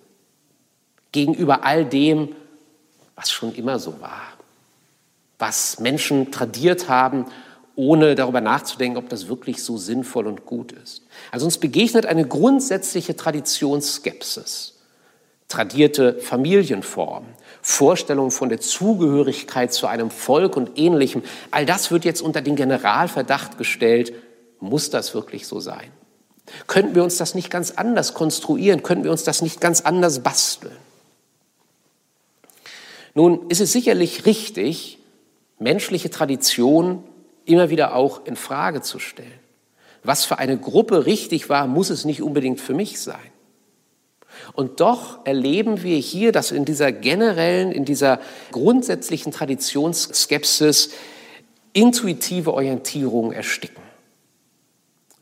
[1.12, 2.34] Gegenüber all dem,
[3.14, 4.22] was schon immer so war.
[5.38, 7.26] Was Menschen tradiert haben,
[7.76, 11.02] ohne darüber nachzudenken, ob das wirklich so sinnvoll und gut ist.
[11.30, 14.76] Also uns begegnet eine grundsätzliche Traditionsskepsis
[15.48, 17.28] tradierte Familienformen,
[17.62, 22.56] Vorstellungen von der Zugehörigkeit zu einem Volk und ähnlichem, all das wird jetzt unter den
[22.56, 24.12] Generalverdacht gestellt,
[24.58, 25.90] muss das wirklich so sein?
[26.66, 28.82] Könnten wir uns das nicht ganz anders konstruieren?
[28.82, 30.76] Könnten wir uns das nicht ganz anders basteln?
[33.14, 34.98] Nun ist es sicherlich richtig,
[35.58, 37.02] menschliche Tradition
[37.46, 39.40] immer wieder auch in Frage zu stellen.
[40.02, 43.18] Was für eine Gruppe richtig war, muss es nicht unbedingt für mich sein.
[44.52, 48.20] Und doch erleben wir hier, dass in dieser generellen, in dieser
[48.52, 50.90] grundsätzlichen Traditionsskepsis
[51.72, 53.82] intuitive Orientierungen ersticken.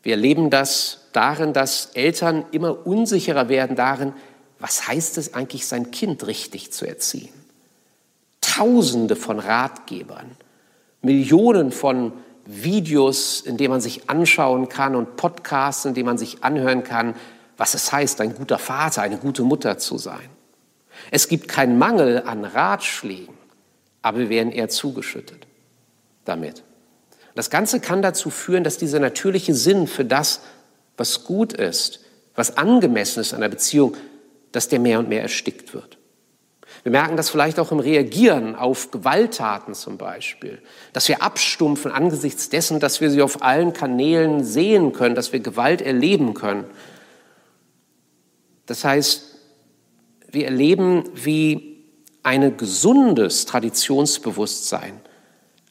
[0.03, 4.13] Wir erleben das darin, dass Eltern immer unsicherer werden darin,
[4.59, 7.33] was heißt es eigentlich, sein Kind richtig zu erziehen.
[8.41, 10.37] Tausende von Ratgebern,
[11.05, 12.13] Millionen von
[12.47, 17.15] Videos, in denen man sich anschauen kann und Podcasts, in denen man sich anhören kann,
[17.57, 20.29] was es heißt, ein guter Vater, eine gute Mutter zu sein.
[21.11, 23.35] Es gibt keinen Mangel an Ratschlägen,
[24.03, 25.47] aber wir werden eher zugeschüttet
[26.25, 26.63] damit.
[27.35, 30.41] Das Ganze kann dazu führen, dass dieser natürliche Sinn für das,
[30.97, 32.01] was gut ist,
[32.35, 33.97] was angemessen ist an der Beziehung,
[34.53, 35.99] dass der mehr und mehr erstickt wird.
[36.85, 42.51] Wir merken das vielleicht auch im Reagieren auf Gewalttaten zum Beispiel, dass wir abstumpfen angesichts
[42.51, 46.67] dessen, dass wir sie auf allen Kanälen sehen können, dass wir Gewalt erleben können
[48.67, 49.39] das heißt,
[50.31, 51.85] wir erleben, wie
[52.23, 55.01] ein gesundes Traditionsbewusstsein,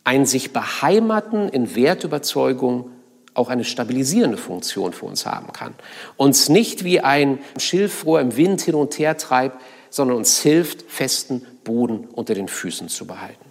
[0.04, 2.92] ein sich beheimaten in Wertüberzeugung
[3.34, 5.74] auch eine stabilisierende Funktion für uns haben kann.
[6.18, 9.60] Uns nicht wie ein Schilfrohr im Wind hin und her treibt,
[9.94, 13.46] sondern uns hilft, festen Boden unter den Füßen zu behalten.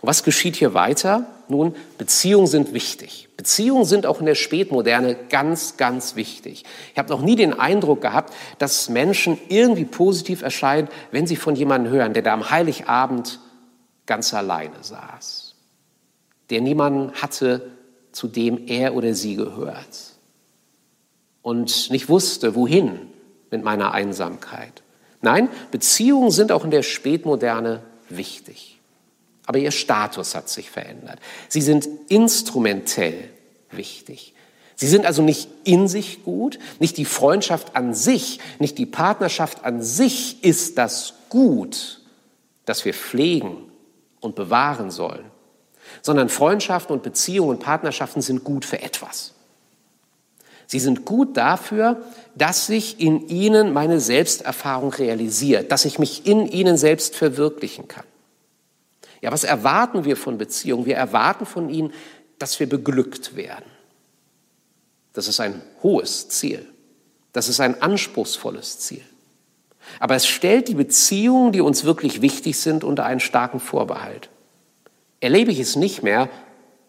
[0.00, 1.26] Und was geschieht hier weiter?
[1.48, 3.28] Nun, Beziehungen sind wichtig.
[3.36, 6.64] Beziehungen sind auch in der Spätmoderne ganz, ganz wichtig.
[6.92, 11.54] Ich habe noch nie den Eindruck gehabt, dass Menschen irgendwie positiv erscheinen, wenn sie von
[11.54, 13.38] jemandem hören, der da am Heiligabend
[14.06, 15.56] ganz alleine saß,
[16.48, 17.70] der niemanden hatte,
[18.12, 20.14] zu dem er oder sie gehört
[21.42, 23.10] und nicht wusste, wohin
[23.50, 24.82] mit meiner Einsamkeit.
[25.20, 28.78] Nein, Beziehungen sind auch in der Spätmoderne wichtig
[29.48, 31.20] aber ihr Status hat sich verändert.
[31.48, 33.30] Sie sind instrumentell
[33.70, 34.34] wichtig.
[34.76, 39.64] Sie sind also nicht in sich gut, nicht die Freundschaft an sich, nicht die Partnerschaft
[39.64, 42.02] an sich ist das Gut,
[42.66, 43.56] das wir pflegen
[44.20, 45.24] und bewahren sollen,
[46.02, 49.32] sondern Freundschaften und Beziehungen und Partnerschaften sind gut für etwas.
[50.68, 51.96] Sie sind gut dafür,
[52.34, 58.04] dass sich in ihnen meine Selbsterfahrung realisiert, dass ich mich in ihnen selbst verwirklichen kann.
[59.22, 60.84] Ja, was erwarten wir von Beziehungen?
[60.84, 61.94] Wir erwarten von ihnen,
[62.38, 63.64] dass wir beglückt werden.
[65.14, 66.66] Das ist ein hohes Ziel.
[67.32, 69.02] Das ist ein anspruchsvolles Ziel.
[70.00, 74.28] Aber es stellt die Beziehungen, die uns wirklich wichtig sind, unter einen starken Vorbehalt.
[75.20, 76.28] Erlebe ich es nicht mehr,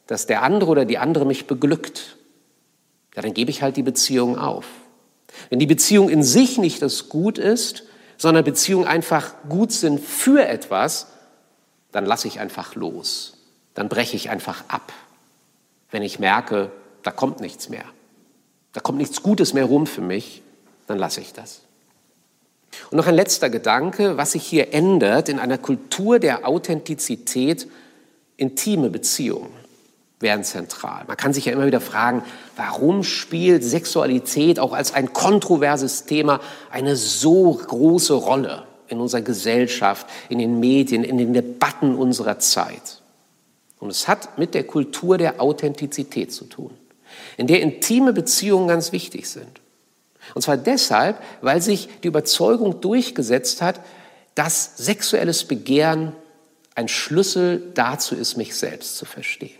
[0.06, 2.18] dass der andere oder die andere mich beglückt,
[3.20, 4.66] ja, dann gebe ich halt die Beziehung auf.
[5.50, 7.84] Wenn die Beziehung in sich nicht das Gut ist,
[8.16, 11.08] sondern Beziehungen einfach gut sind für etwas,
[11.92, 13.34] dann lasse ich einfach los.
[13.74, 14.94] Dann breche ich einfach ab.
[15.92, 16.72] Wenn ich merke,
[17.04, 17.84] da kommt nichts mehr.
[18.72, 20.42] Da kommt nichts Gutes mehr rum für mich,
[20.88, 21.64] dann lasse ich das.
[22.90, 27.68] Und noch ein letzter Gedanke, was sich hier ändert in einer Kultur der Authentizität,
[28.38, 29.59] intime Beziehungen
[30.20, 31.06] werden zentral.
[31.08, 32.24] Man kann sich ja immer wieder fragen,
[32.56, 40.08] warum spielt Sexualität auch als ein kontroverses Thema eine so große Rolle in unserer Gesellschaft,
[40.28, 43.02] in den Medien, in den Debatten unserer Zeit?
[43.80, 46.72] Und es hat mit der Kultur der Authentizität zu tun,
[47.38, 49.62] in der intime Beziehungen ganz wichtig sind.
[50.36, 53.80] Und zwar deshalb, weil sich die Überzeugung durchgesetzt hat,
[54.36, 56.12] dass sexuelles Begehren
[56.76, 59.59] ein Schlüssel dazu ist, mich selbst zu verstehen.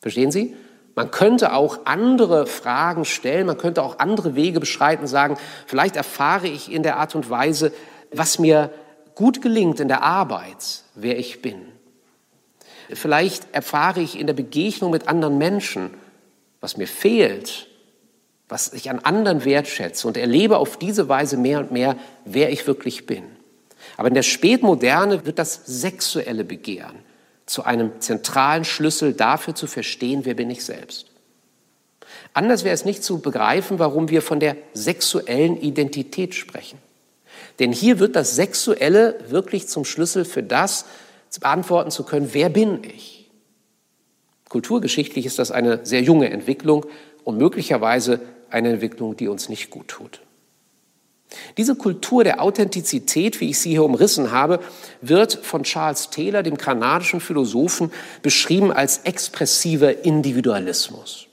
[0.00, 0.54] Verstehen Sie?
[0.94, 6.48] Man könnte auch andere Fragen stellen, man könnte auch andere Wege beschreiten, sagen, vielleicht erfahre
[6.48, 7.72] ich in der Art und Weise,
[8.12, 8.70] was mir
[9.14, 11.68] gut gelingt in der Arbeit, wer ich bin.
[12.92, 15.90] Vielleicht erfahre ich in der Begegnung mit anderen Menschen,
[16.60, 17.68] was mir fehlt,
[18.48, 22.66] was ich an anderen wertschätze und erlebe auf diese Weise mehr und mehr, wer ich
[22.66, 23.24] wirklich bin.
[23.96, 26.96] Aber in der Spätmoderne wird das sexuelle Begehren
[27.48, 31.06] zu einem zentralen Schlüssel dafür zu verstehen, wer bin ich selbst.
[32.34, 36.78] Anders wäre es nicht zu begreifen, warum wir von der sexuellen Identität sprechen.
[37.58, 40.84] Denn hier wird das Sexuelle wirklich zum Schlüssel für das,
[41.40, 43.30] beantworten zu können, wer bin ich?
[44.48, 46.86] Kulturgeschichtlich ist das eine sehr junge Entwicklung
[47.22, 50.20] und möglicherweise eine Entwicklung, die uns nicht gut tut.
[51.56, 54.60] Diese Kultur der Authentizität, wie ich sie hier umrissen habe,
[55.02, 61.26] wird von Charles Taylor, dem kanadischen Philosophen, beschrieben als expressiver Individualismus.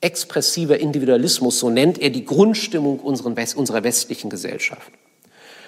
[0.00, 4.90] Expressiver Individualismus, so nennt er die Grundstimmung unserer westlichen Gesellschaft.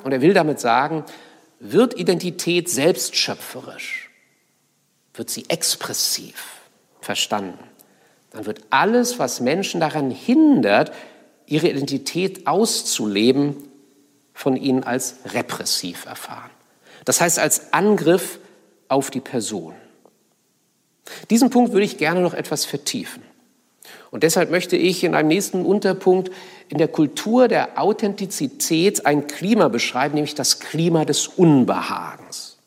[0.04, 1.04] Und er will damit sagen,
[1.58, 4.10] wird Identität selbstschöpferisch,
[5.14, 6.60] wird sie expressiv
[7.00, 7.58] verstanden,
[8.30, 10.92] dann wird alles, was Menschen daran hindert,
[11.46, 13.56] ihre Identität auszuleben,
[14.34, 16.50] von ihnen als repressiv erfahren.
[17.04, 18.38] Das heißt als Angriff
[18.88, 19.74] auf die Person.
[21.30, 23.22] Diesen Punkt würde ich gerne noch etwas vertiefen.
[24.10, 26.30] Und deshalb möchte ich in einem nächsten Unterpunkt
[26.68, 32.58] in der Kultur der Authentizität ein Klima beschreiben, nämlich das Klima des Unbehagens.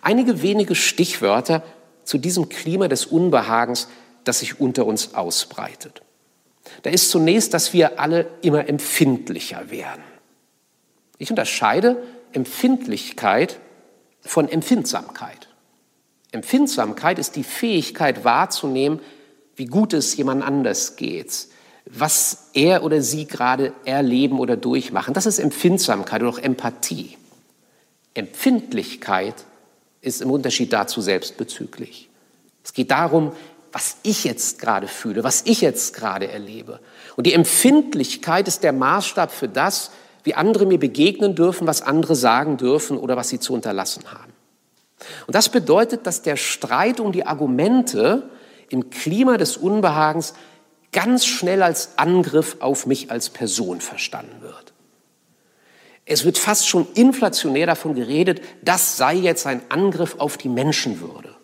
[0.00, 1.62] Einige wenige Stichwörter
[2.04, 3.88] zu diesem Klima des Unbehagens,
[4.24, 6.02] das sich unter uns ausbreitet.
[6.82, 10.02] Da ist zunächst, dass wir alle immer empfindlicher werden.
[11.18, 13.58] Ich unterscheide Empfindlichkeit
[14.20, 15.48] von Empfindsamkeit.
[16.32, 19.00] Empfindsamkeit ist die Fähigkeit wahrzunehmen,
[19.54, 21.48] wie gut es jemand anders geht,
[21.86, 25.14] was er oder sie gerade erleben oder durchmachen.
[25.14, 27.16] Das ist Empfindsamkeit oder auch Empathie.
[28.12, 29.44] Empfindlichkeit
[30.00, 32.10] ist im Unterschied dazu selbstbezüglich.
[32.62, 33.32] Es geht darum,
[33.76, 36.80] was ich jetzt gerade fühle, was ich jetzt gerade erlebe.
[37.14, 39.90] Und die Empfindlichkeit ist der Maßstab für das,
[40.24, 44.32] wie andere mir begegnen dürfen, was andere sagen dürfen oder was sie zu unterlassen haben.
[45.26, 48.30] Und das bedeutet, dass der Streit um die Argumente
[48.70, 50.32] im Klima des Unbehagens
[50.90, 54.72] ganz schnell als Angriff auf mich als Person verstanden wird.
[56.06, 61.35] Es wird fast schon inflationär davon geredet, das sei jetzt ein Angriff auf die Menschenwürde.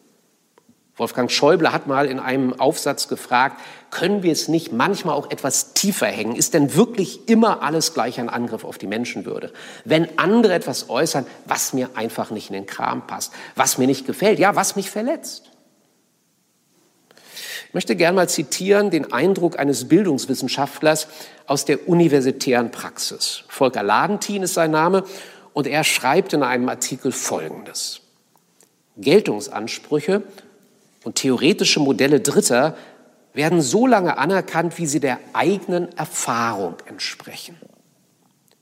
[0.96, 3.59] Wolfgang Schäuble hat mal in einem Aufsatz gefragt,
[3.90, 6.37] können wir es nicht manchmal auch etwas tiefer hängen?
[6.37, 9.52] Ist denn wirklich immer alles gleich ein Angriff auf die Menschenwürde?
[9.85, 14.07] Wenn andere etwas äußern, was mir einfach nicht in den Kram passt, was mir nicht
[14.07, 15.51] gefällt, ja, was mich verletzt.
[17.68, 21.09] Ich möchte gerne mal zitieren den Eindruck eines Bildungswissenschaftlers
[21.47, 23.45] aus der universitären Praxis.
[23.49, 25.05] Volker Ladentin ist sein Name
[25.55, 28.03] und er schreibt in einem Artikel Folgendes.
[28.99, 30.22] Geltungsansprüche
[31.05, 32.76] und theoretische Modelle Dritter
[33.34, 37.57] werden so lange anerkannt, wie sie der eigenen Erfahrung entsprechen.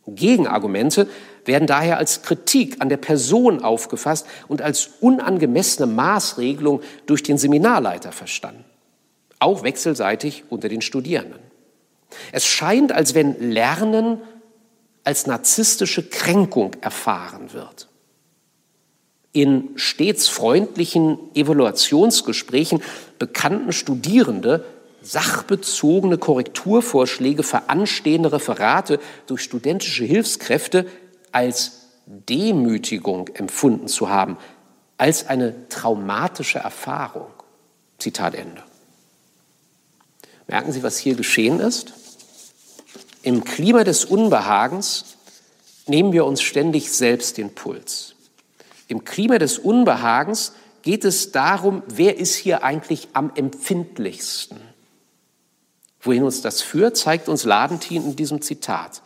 [0.06, 1.08] Gegenargumente
[1.44, 8.12] werden daher als Kritik an der Person aufgefasst und als unangemessene Maßregelung durch den Seminarleiter
[8.12, 8.64] verstanden.
[9.42, 11.40] auch wechselseitig unter den Studierenden.
[12.30, 14.20] Es scheint, als wenn Lernen
[15.02, 17.88] als narzisstische Kränkung erfahren wird.
[19.32, 22.82] In stets freundlichen Evaluationsgesprächen
[23.18, 24.64] bekannten Studierende
[25.02, 30.86] sachbezogene Korrekturvorschläge für anstehende Referate durch studentische Hilfskräfte
[31.32, 34.36] als Demütigung empfunden zu haben,
[34.98, 37.30] als eine traumatische Erfahrung.
[37.98, 38.62] Zitat Ende.
[40.48, 41.92] Merken Sie, was hier geschehen ist?
[43.22, 45.16] Im Klima des Unbehagens
[45.86, 48.16] nehmen wir uns ständig selbst den Puls.
[48.90, 54.58] Im Klima des Unbehagens geht es darum, wer ist hier eigentlich am empfindlichsten.
[56.00, 59.00] Wohin uns das führt, zeigt uns Ladentin in diesem Zitat.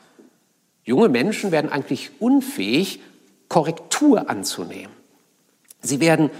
[0.85, 3.01] Junge Menschen werden eigentlich unfähig,
[3.49, 4.95] Korrektur anzunehmen.
[5.83, 6.31] Sie werden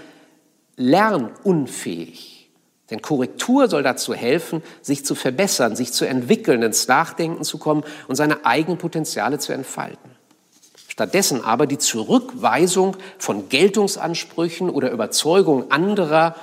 [0.77, 2.49] lernunfähig.
[2.89, 7.85] Denn Korrektur soll dazu helfen, sich zu verbessern, sich zu entwickeln, ins Nachdenken zu kommen
[8.09, 10.14] und seine eigenen Potenziale zu entfalten.
[10.95, 16.37] Stattdessen aber die Zurückweisung von Geltungsansprüchen oder Überzeugungen anderer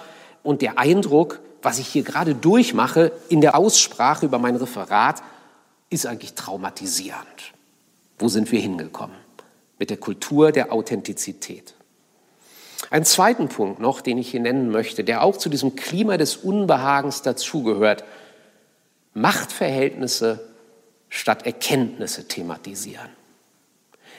[0.44, 5.24] und der Eindruck, was ich hier gerade durchmache in der Aussprache über mein Referat,
[5.90, 7.54] ist eigentlich traumatisierend.
[8.20, 9.16] Wo sind wir hingekommen?
[9.80, 11.74] Mit der Kultur der Authentizität.
[12.90, 16.36] Einen zweiten Punkt noch, den ich hier nennen möchte, der auch zu diesem Klima des
[16.36, 18.04] Unbehagens dazugehört.
[19.14, 20.46] Machtverhältnisse
[21.08, 23.21] statt Erkenntnisse thematisieren.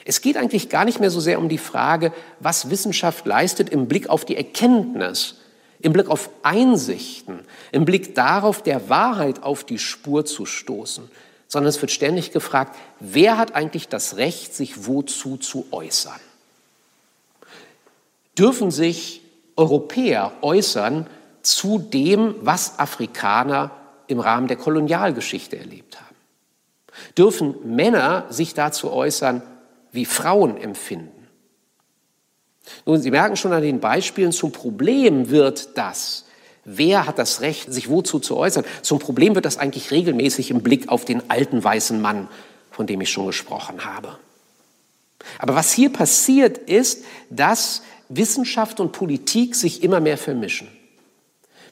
[0.05, 3.87] Es geht eigentlich gar nicht mehr so sehr um die Frage, was Wissenschaft leistet im
[3.87, 5.35] Blick auf die Erkenntnis,
[5.79, 7.39] im Blick auf Einsichten,
[7.71, 11.09] im Blick darauf, der Wahrheit auf die Spur zu stoßen,
[11.47, 16.19] sondern es wird ständig gefragt, wer hat eigentlich das Recht, sich wozu zu äußern?
[18.37, 19.21] Dürfen sich
[19.55, 21.07] Europäer äußern
[21.43, 23.71] zu dem, was Afrikaner
[24.07, 26.15] im Rahmen der Kolonialgeschichte erlebt haben?
[27.17, 29.43] Dürfen Männer sich dazu äußern,
[29.93, 31.27] wie Frauen empfinden?
[32.85, 36.25] Nun, Sie merken schon an den Beispielen, zum Problem wird das.
[36.65, 38.65] Wer hat das Recht, sich wozu zu äußern?
[38.81, 42.27] Zum Problem wird das eigentlich regelmäßig im Blick auf den alten weißen Mann,
[42.71, 44.17] von dem ich schon gesprochen habe.
[45.39, 50.67] Aber was hier passiert ist, dass Wissenschaft und Politik sich immer mehr vermischen.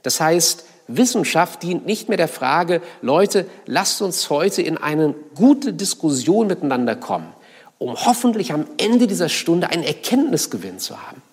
[0.04, 5.74] Das heißt, Wissenschaft dient nicht mehr der Frage, Leute, lasst uns heute in eine gute
[5.74, 7.34] Diskussion miteinander kommen
[7.82, 11.24] um hoffentlich am Ende dieser Stunde einen Erkenntnisgewinn zu haben,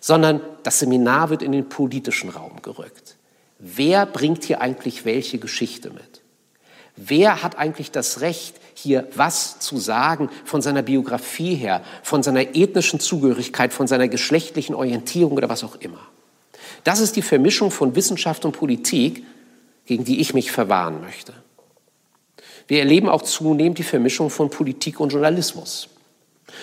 [0.00, 3.16] sondern das Seminar wird in den politischen Raum gerückt.
[3.58, 6.20] Wer bringt hier eigentlich welche Geschichte mit?
[6.94, 12.54] Wer hat eigentlich das Recht, hier was zu sagen von seiner Biografie her, von seiner
[12.54, 16.06] ethnischen Zugehörigkeit, von seiner geschlechtlichen Orientierung oder was auch immer?
[16.84, 19.24] Das ist die Vermischung von Wissenschaft und Politik,
[19.86, 21.32] gegen die ich mich verwahren möchte.
[22.66, 25.88] Wir erleben auch zunehmend die Vermischung von Politik und Journalismus.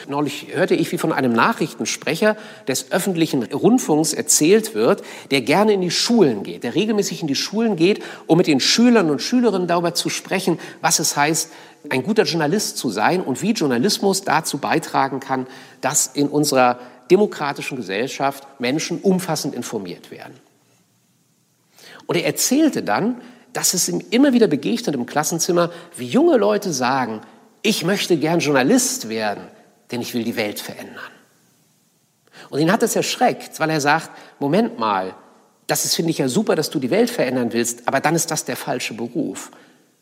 [0.08, 2.38] Neulich hörte ich, wie von einem Nachrichtensprecher
[2.68, 7.36] des öffentlichen Rundfunks erzählt wird, der gerne in die Schulen geht, der regelmäßig in die
[7.36, 11.52] Schulen geht, um mit den Schülern und Schülerinnen darüber zu sprechen, was es heißt,
[11.90, 15.48] ein guter Journalist zu sein und wie Journalismus dazu beitragen kann,
[15.82, 16.80] dass in unserer
[17.12, 20.34] demokratischen Gesellschaft Menschen umfassend informiert werden.
[22.08, 23.22] Und er erzählte dann,
[23.54, 27.22] dass es ihm immer wieder begegnet im Klassenzimmer, wie junge Leute sagen,
[27.62, 29.48] ich möchte gern Journalist werden,
[29.92, 31.00] denn ich will die Welt verändern.
[32.50, 35.16] Und ihn hat es erschreckt, weil er sagt, Moment mal,
[35.68, 38.32] das ist, finde ich ja super, dass du die Welt verändern willst, aber dann ist
[38.32, 39.52] das der falsche Beruf.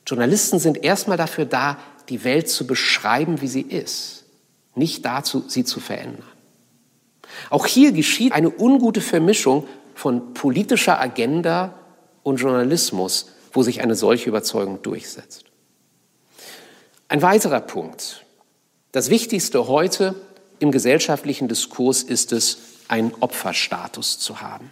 [0.07, 1.77] Journalisten sind erstmal dafür da,
[2.09, 4.25] die Welt zu beschreiben, wie sie ist,
[4.73, 6.25] nicht dazu, sie zu verändern.
[7.49, 11.75] Auch hier geschieht eine ungute Vermischung von politischer Agenda
[12.23, 15.45] und Journalismus, wo sich eine solche Überzeugung durchsetzt.
[17.07, 18.25] Ein weiterer Punkt.
[18.91, 20.15] Das Wichtigste heute
[20.59, 24.71] im gesellschaftlichen Diskurs ist es, einen Opferstatus zu haben.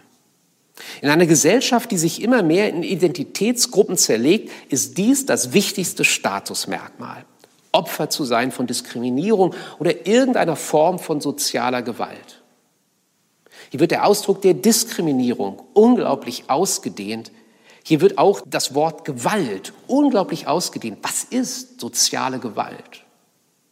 [1.02, 7.24] In einer Gesellschaft, die sich immer mehr in Identitätsgruppen zerlegt, ist dies das wichtigste Statusmerkmal.
[7.72, 12.42] Opfer zu sein von Diskriminierung oder irgendeiner Form von sozialer Gewalt.
[13.70, 17.30] Hier wird der Ausdruck der Diskriminierung unglaublich ausgedehnt
[17.90, 20.98] hier wird auch das Wort Gewalt unglaublich ausgedehnt.
[21.02, 23.04] Was ist soziale Gewalt?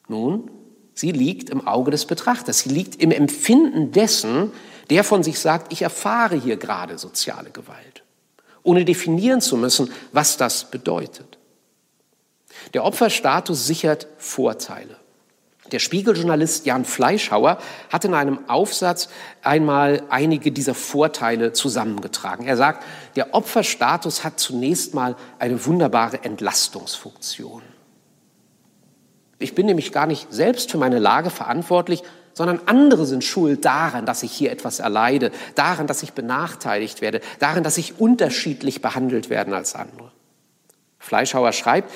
[0.08, 0.50] Nun,
[0.92, 2.58] sie liegt im Auge des Betrachters.
[2.58, 4.50] Sie liegt im Empfinden dessen,
[4.90, 8.02] der von sich sagt, ich erfahre hier gerade soziale Gewalt,
[8.64, 11.38] ohne definieren zu müssen, was das bedeutet.
[12.74, 14.96] Der Opferstatus sichert Vorteile.
[15.72, 17.58] Der Spiegeljournalist Jan Fleischhauer
[17.90, 19.08] hat in einem Aufsatz
[19.42, 22.46] einmal einige dieser Vorteile zusammengetragen.
[22.46, 22.84] Er sagt,
[23.16, 27.62] der Opferstatus hat zunächst mal eine wunderbare Entlastungsfunktion.
[29.38, 32.02] Ich bin nämlich gar nicht selbst für meine Lage verantwortlich,
[32.32, 37.20] sondern andere sind schuld daran, dass ich hier etwas erleide, daran, dass ich benachteiligt werde,
[37.40, 40.12] daran, dass ich unterschiedlich behandelt werde als andere.
[40.98, 41.90] Fleischhauer schreibt,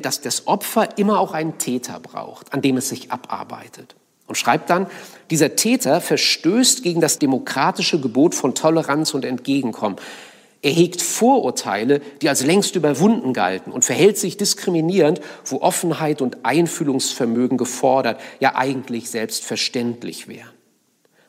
[0.00, 3.96] dass das Opfer immer auch einen Täter braucht, an dem es sich abarbeitet.
[4.26, 4.86] Und schreibt dann,
[5.30, 9.96] dieser Täter verstößt gegen das demokratische Gebot von Toleranz und Entgegenkommen.
[10.60, 16.44] Er hegt Vorurteile, die als längst überwunden galten und verhält sich diskriminierend, wo Offenheit und
[16.44, 20.57] Einfühlungsvermögen gefordert, ja eigentlich selbstverständlich wären.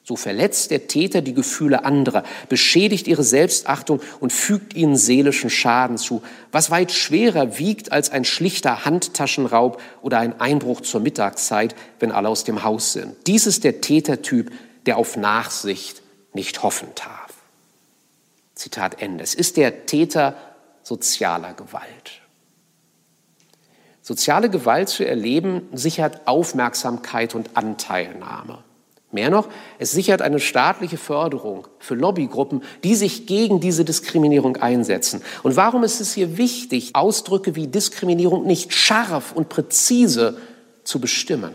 [0.10, 6.00] So verletzt der Täter die Gefühle anderer, beschädigt ihre Selbstachtung und fügt ihnen seelischen Schaden
[6.00, 12.12] zu, was weit schwerer wiegt als ein schlichter Handtaschenraub oder ein Einbruch zur Mittagszeit, wenn
[12.12, 13.18] alle aus dem Haus sind.
[13.28, 14.52] Dies ist der Tätertyp,
[14.88, 16.02] der auf Nachsicht
[16.34, 17.36] nicht hoffen darf.
[18.56, 19.24] Zitat Ende.
[19.24, 20.34] Es ist der Täter
[20.82, 22.22] sozialer Gewalt.
[24.02, 28.64] Soziale Gewalt zu erleben sichert Aufmerksamkeit und Anteilnahme.
[29.12, 29.48] Mehr noch,
[29.80, 35.24] es sichert eine staatliche Förderung für Lobbygruppen, die sich gegen diese Diskriminierung einsetzen.
[35.42, 40.38] Und warum ist es hier wichtig, Ausdrücke wie Diskriminierung nicht scharf und präzise
[40.84, 41.54] zu bestimmen?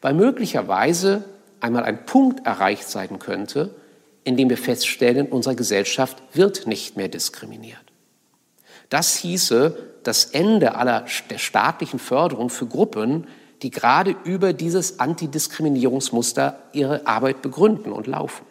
[0.00, 1.24] Weil möglicherweise
[1.60, 3.74] einmal ein Punkt erreicht sein könnte,
[4.24, 7.78] in dem wir feststellen, in unserer Gesellschaft wird nicht mehr diskriminiert.
[8.88, 13.26] Das hieße das Ende aller der staatlichen Förderung für Gruppen,
[13.64, 18.44] die gerade über dieses Antidiskriminierungsmuster ihre Arbeit begründen und laufen.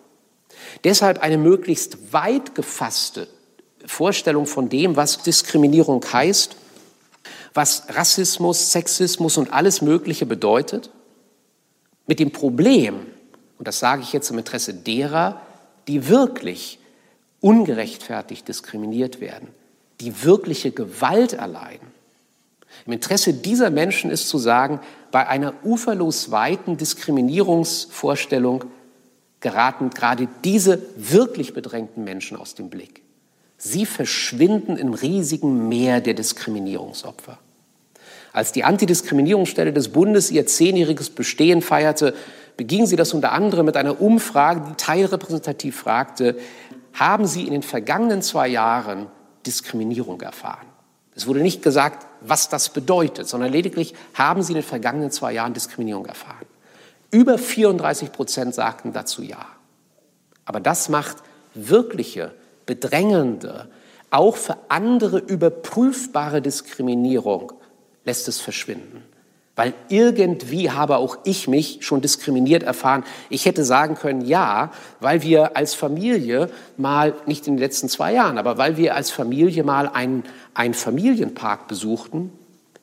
[0.84, 3.28] Deshalb eine möglichst weit gefasste
[3.86, 6.56] Vorstellung von dem, was Diskriminierung heißt,
[7.54, 10.90] was Rassismus, Sexismus und alles Mögliche bedeutet,
[12.08, 13.06] mit dem Problem,
[13.60, 15.42] und das sage ich jetzt im Interesse derer,
[15.88, 16.80] die wirklich
[17.40, 19.50] ungerechtfertigt diskriminiert werden,
[20.02, 21.93] die wirkliche Gewalt erleiden,
[22.86, 24.80] im Interesse dieser Menschen ist zu sagen,
[25.12, 28.66] bei einer uferlos weiten Diskriminierungsvorstellung
[29.40, 33.04] geraten gerade diese wirklich bedrängten Menschen aus dem Blick.
[33.58, 37.38] Sie verschwinden im riesigen Meer der Diskriminierungsopfer.
[38.34, 42.16] Als die Antidiskriminierungsstelle des Bundes ihr zehnjähriges Bestehen feierte,
[42.58, 46.36] beging sie das unter anderem mit einer Umfrage, die teilrepräsentativ fragte,
[46.94, 49.08] haben Sie in den vergangenen zwei Jahren
[49.46, 50.68] Diskriminierung erfahren?
[51.16, 55.34] Es wurde nicht gesagt, was das bedeutet, sondern lediglich haben sie in den vergangenen zwei
[55.34, 56.46] Jahren Diskriminierung erfahren.
[57.12, 59.46] Über 34 Prozent sagten dazu ja.
[60.46, 61.18] Aber das macht
[61.54, 62.34] wirkliche,
[62.66, 63.70] bedrängende,
[64.10, 67.54] auch für andere überprüfbare Diskriminierung,
[68.06, 69.04] lässt es verschwinden.
[69.56, 73.04] Weil irgendwie habe auch ich mich schon diskriminiert erfahren.
[73.30, 78.14] Ich hätte sagen können, ja, weil wir als Familie mal, nicht in den letzten zwei
[78.14, 80.24] Jahren, aber weil wir als Familie mal einen,
[80.56, 82.32] einen Familienpark besuchten,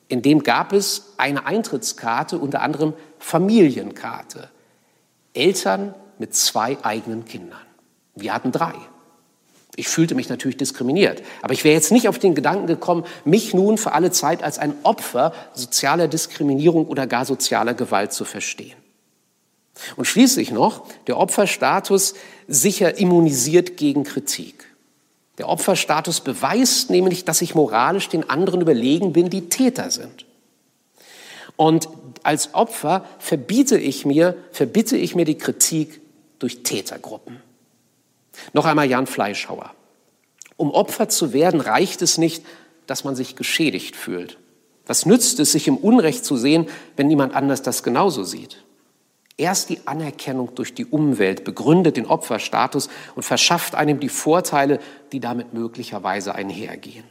[0.07, 4.49] in dem gab es eine Eintrittskarte, unter anderem Familienkarte.
[5.33, 7.61] Eltern mit zwei eigenen Kindern.
[8.15, 8.73] Wir hatten drei.
[9.75, 11.21] Ich fühlte mich natürlich diskriminiert.
[11.41, 14.59] Aber ich wäre jetzt nicht auf den Gedanken gekommen, mich nun für alle Zeit als
[14.59, 18.75] ein Opfer sozialer Diskriminierung oder gar sozialer Gewalt zu verstehen.
[19.95, 22.13] Und schließlich noch, der Opferstatus
[22.47, 24.65] sicher immunisiert gegen Kritik.
[25.37, 30.25] Der Opferstatus beweist nämlich, dass ich moralisch den anderen überlegen bin, die Täter sind.
[31.55, 31.87] Und
[32.23, 36.01] als Opfer verbiete ich mir, verbitte ich mir die Kritik
[36.39, 37.41] durch Tätergruppen.
[38.53, 39.71] Noch einmal Jan Fleischhauer.
[40.57, 42.45] Um Opfer zu werden, reicht es nicht,
[42.87, 44.37] dass man sich geschädigt fühlt.
[44.85, 46.67] Was nützt es, sich im Unrecht zu sehen,
[46.97, 48.63] wenn niemand anders das genauso sieht?
[49.37, 54.79] Erst die Anerkennung durch die Umwelt begründet den Opferstatus und verschafft einem die Vorteile,
[55.11, 57.05] die damit möglicherweise einhergehen.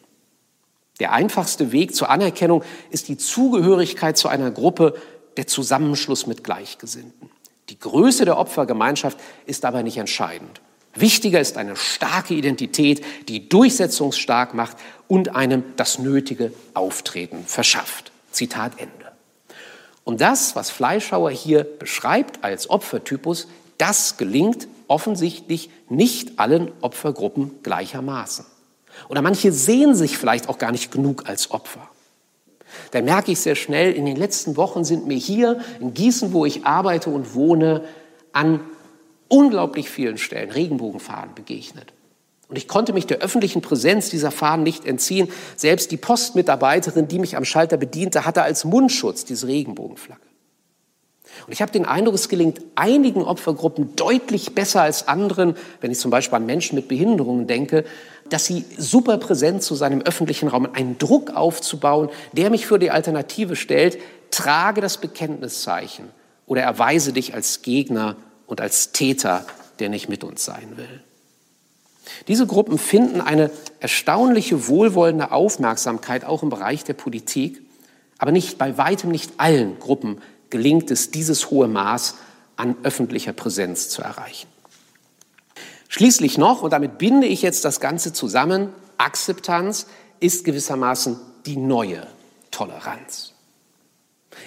[1.00, 4.94] Der einfachste Weg zur Anerkennung ist die Zugehörigkeit zu einer Gruppe,
[5.36, 7.30] der Zusammenschluss mit Gleichgesinnten.
[7.70, 10.60] Die Größe der Opfergemeinschaft ist aber nicht entscheidend.
[10.94, 14.76] Wichtiger ist eine starke Identität, die durchsetzungsstark macht
[15.08, 18.10] und einem das nötige Auftreten verschafft.
[18.32, 19.12] Zitat Ende.
[20.04, 23.46] Und das, was Fleischhauer hier beschreibt als Opfertypus,
[23.78, 28.44] das gelingt offensichtlich nicht allen Opfergruppen gleichermaßen.
[29.08, 31.88] Oder manche sehen sich vielleicht auch gar nicht genug als Opfer.
[32.90, 36.44] Da merke ich sehr schnell, in den letzten Wochen sind mir hier in Gießen, wo
[36.44, 37.84] ich arbeite und wohne,
[38.32, 38.60] an
[39.30, 41.94] unglaublich vielen Stellen Regenbogenfahnen begegnet.
[42.48, 45.28] Und ich konnte mich der öffentlichen Präsenz dieser Fahnen nicht entziehen.
[45.56, 50.20] Selbst die Postmitarbeiterin, die mich am Schalter bediente, hatte als Mundschutz diese Regenbogenflagge.
[51.46, 56.00] Und ich habe den Eindruck, es gelingt einigen Opfergruppen deutlich besser als anderen, wenn ich
[56.00, 57.84] zum Beispiel an Menschen mit Behinderungen denke,
[58.28, 62.90] dass sie super präsent zu seinem öffentlichen Raum, einen Druck aufzubauen, der mich für die
[62.90, 63.98] Alternative stellt,
[64.32, 66.06] trage das Bekenntniszeichen
[66.46, 68.16] oder erweise dich als Gegner
[68.50, 69.46] und als Täter,
[69.78, 71.02] der nicht mit uns sein will.
[72.26, 77.62] Diese Gruppen finden eine erstaunliche, wohlwollende Aufmerksamkeit auch im Bereich der Politik,
[78.18, 80.20] aber nicht bei weitem nicht allen Gruppen
[80.50, 82.16] gelingt es, dieses hohe Maß
[82.56, 84.48] an öffentlicher Präsenz zu erreichen.
[85.88, 89.86] Schließlich noch, und damit binde ich jetzt das Ganze zusammen, Akzeptanz
[90.18, 92.06] ist gewissermaßen die neue
[92.50, 93.32] Toleranz.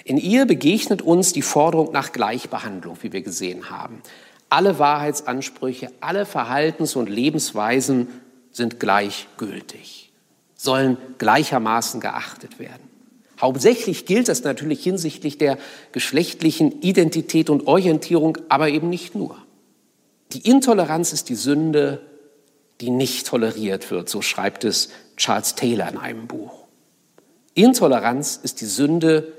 [0.04, 4.02] In ihr begegnet uns die Forderung nach Gleichbehandlung, wie wir gesehen haben.
[4.48, 8.08] Alle Wahrheitsansprüche, alle Verhaltens- und Lebensweisen
[8.50, 10.12] sind gleichgültig,
[10.54, 12.82] sollen gleichermaßen geachtet werden.
[13.40, 15.58] Hauptsächlich gilt das natürlich hinsichtlich der
[15.92, 19.36] geschlechtlichen Identität und Orientierung, aber eben nicht nur.
[20.32, 22.00] Die Intoleranz ist die Sünde,
[22.80, 26.64] die nicht toleriert wird, so schreibt es Charles Taylor in einem Buch.
[27.54, 29.32] Intoleranz ist die Sünde,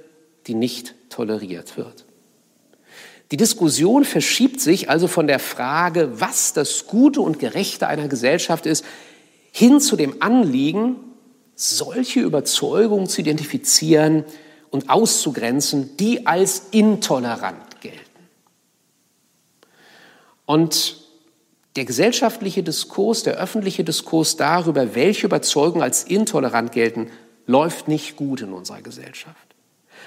[0.48, 2.06] die nicht toleriert wird.
[3.32, 8.66] Die Diskussion verschiebt sich also von der Frage, was das Gute und Gerechte einer Gesellschaft
[8.66, 8.86] ist,
[9.52, 10.98] hin zu dem Anliegen,
[11.56, 14.26] solche Überzeugungen zu identifizieren
[14.70, 18.00] und auszugrenzen, die als intolerant gelten.
[20.46, 20.98] Und
[21.76, 27.10] der gesellschaftliche Diskurs, der öffentliche Diskurs darüber, welche Überzeugungen als intolerant gelten,
[27.48, 29.45] läuft nicht gut in unserer Gesellschaft,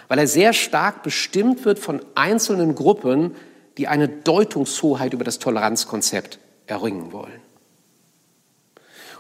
[0.09, 3.37] weil er sehr stark bestimmt wird von einzelnen Gruppen,
[3.77, 7.41] die eine Deutungshoheit über das Toleranzkonzept erringen wollen.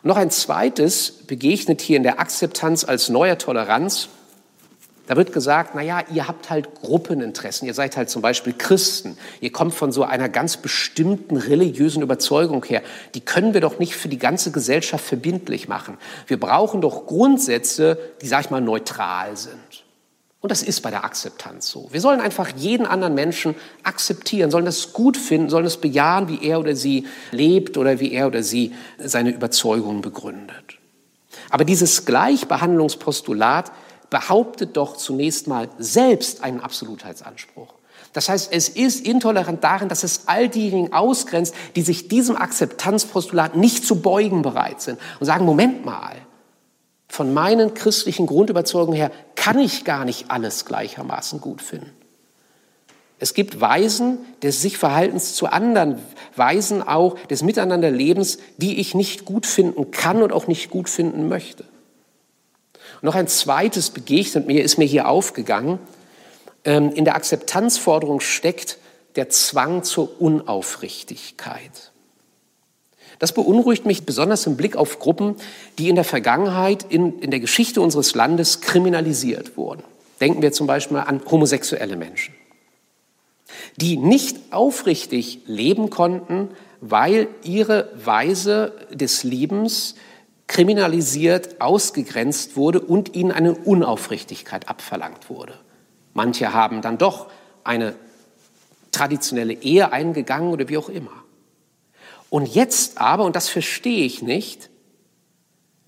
[0.02, 4.08] Und noch ein zweites begegnet hier in der Akzeptanz als neuer Toleranz.
[5.06, 7.66] Da wird gesagt, na ja, ihr habt halt Gruppeninteressen.
[7.66, 9.16] Ihr seid halt zum Beispiel Christen.
[9.40, 12.82] Ihr kommt von so einer ganz bestimmten religiösen Überzeugung her.
[13.14, 15.96] Die können wir doch nicht für die ganze Gesellschaft verbindlich machen.
[16.26, 19.87] Wir brauchen doch Grundsätze, die, sag ich mal, neutral sind.
[20.40, 21.88] Und das ist bei der Akzeptanz so.
[21.90, 26.46] Wir sollen einfach jeden anderen Menschen akzeptieren, sollen das gut finden, sollen es bejahen, wie
[26.46, 30.78] er oder sie lebt oder wie er oder sie seine Überzeugungen begründet.
[31.50, 33.72] Aber dieses Gleichbehandlungspostulat
[34.10, 37.74] behauptet doch zunächst mal selbst einen Absolutheitsanspruch.
[38.12, 43.56] Das heißt, es ist intolerant darin, dass es all diejenigen ausgrenzt, die sich diesem Akzeptanzpostulat
[43.56, 46.16] nicht zu beugen bereit sind und sagen, Moment mal,
[47.08, 51.90] von meinen christlichen Grundüberzeugungen her kann ich gar nicht alles gleichermaßen gut finden.
[53.18, 56.00] Es gibt Weisen des Sichverhaltens zu anderen,
[56.36, 61.28] Weisen auch des Miteinanderlebens, die ich nicht gut finden kann und auch nicht gut finden
[61.28, 61.64] möchte.
[63.00, 65.80] Und noch ein zweites begegnet mir, ist mir hier aufgegangen.
[66.64, 68.78] Ähm, in der Akzeptanzforderung steckt
[69.16, 71.92] der Zwang zur Unaufrichtigkeit.
[73.18, 75.36] Das beunruhigt mich besonders im Blick auf Gruppen,
[75.78, 79.82] die in der Vergangenheit in, in der Geschichte unseres Landes kriminalisiert wurden.
[80.20, 82.34] Denken wir zum Beispiel an homosexuelle Menschen,
[83.76, 86.50] die nicht aufrichtig leben konnten,
[86.80, 89.96] weil ihre Weise des Lebens
[90.46, 95.54] kriminalisiert, ausgegrenzt wurde und ihnen eine Unaufrichtigkeit abverlangt wurde.
[96.14, 97.28] Manche haben dann doch
[97.64, 97.94] eine
[98.90, 101.17] traditionelle Ehe eingegangen oder wie auch immer.
[102.30, 104.70] Und jetzt aber, und das verstehe ich nicht,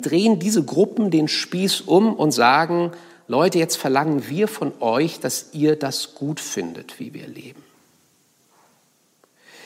[0.01, 2.91] drehen diese Gruppen den Spieß um und sagen,
[3.27, 7.63] Leute, jetzt verlangen wir von euch, dass ihr das gut findet, wie wir leben.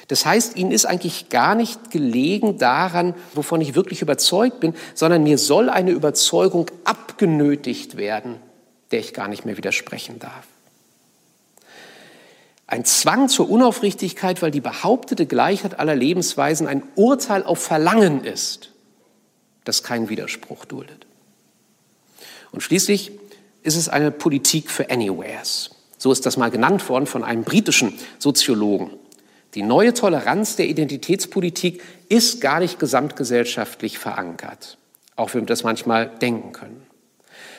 [0.07, 5.23] Das heißt, ihnen ist eigentlich gar nicht gelegen daran, wovon ich wirklich überzeugt bin, sondern
[5.23, 8.35] mir soll eine Überzeugung abgenötigt werden,
[8.91, 10.45] der ich gar nicht mehr widersprechen darf.
[12.67, 18.71] Ein Zwang zur Unaufrichtigkeit, weil die behauptete Gleichheit aller Lebensweisen ein Urteil auf Verlangen ist,
[19.65, 21.05] das keinen Widerspruch duldet.
[22.51, 23.11] Und schließlich
[23.61, 25.71] ist es eine Politik für Anywheres.
[25.97, 28.91] So ist das mal genannt worden von einem britischen Soziologen.
[29.53, 34.77] Die neue Toleranz der Identitätspolitik ist gar nicht gesamtgesellschaftlich verankert,
[35.15, 36.85] auch wenn wir das manchmal denken können,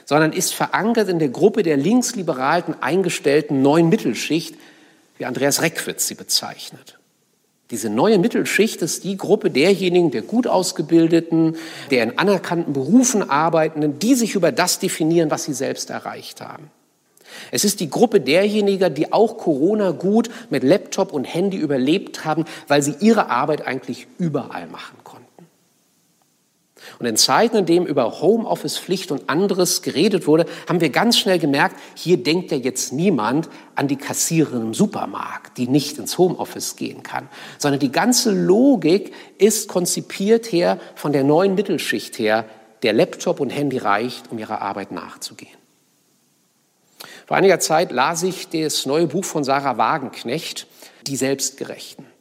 [0.04, 4.56] sondern ist verankert in der Gruppe der linksliberalen eingestellten neuen Mittelschicht,
[5.18, 6.98] wie Andreas Reckwitz sie bezeichnet.
[7.70, 11.56] Diese neue Mittelschicht ist die Gruppe derjenigen, der gut ausgebildeten,
[11.90, 16.70] der in anerkannten Berufen arbeitenden, die sich über das definieren, was sie selbst erreicht haben.
[17.50, 22.44] Es ist die Gruppe derjenigen, die auch Corona gut mit Laptop und Handy überlebt haben,
[22.68, 24.96] weil sie ihre Arbeit eigentlich überall machen.
[26.98, 31.38] Und in Zeiten, in denen über Homeoffice-Pflicht und anderes geredet wurde, haben wir ganz schnell
[31.38, 36.76] gemerkt, hier denkt ja jetzt niemand an die Kassiererin im Supermarkt, die nicht ins Homeoffice
[36.76, 37.28] gehen kann,
[37.58, 42.46] sondern die ganze Logik ist konzipiert her von der neuen Mittelschicht her,
[42.82, 45.56] der Laptop und Handy reicht, um ihrer Arbeit nachzugehen.
[47.26, 50.66] Vor einiger Zeit las ich das neue Buch von Sarah Wagenknecht,
[51.06, 52.15] Die Selbstgerechten.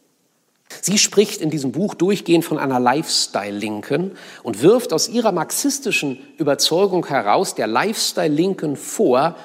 [0.82, 4.12] Sie spricht in diesem Buch durchgehend von einer Lifestyle-Linken
[4.44, 9.36] und wirft aus ihrer marxistischen Überzeugung heraus der Lifestyle-Linken vor,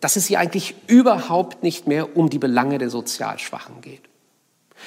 [0.00, 4.02] dass es ihr eigentlich überhaupt nicht mehr um die Belange der Sozialschwachen geht.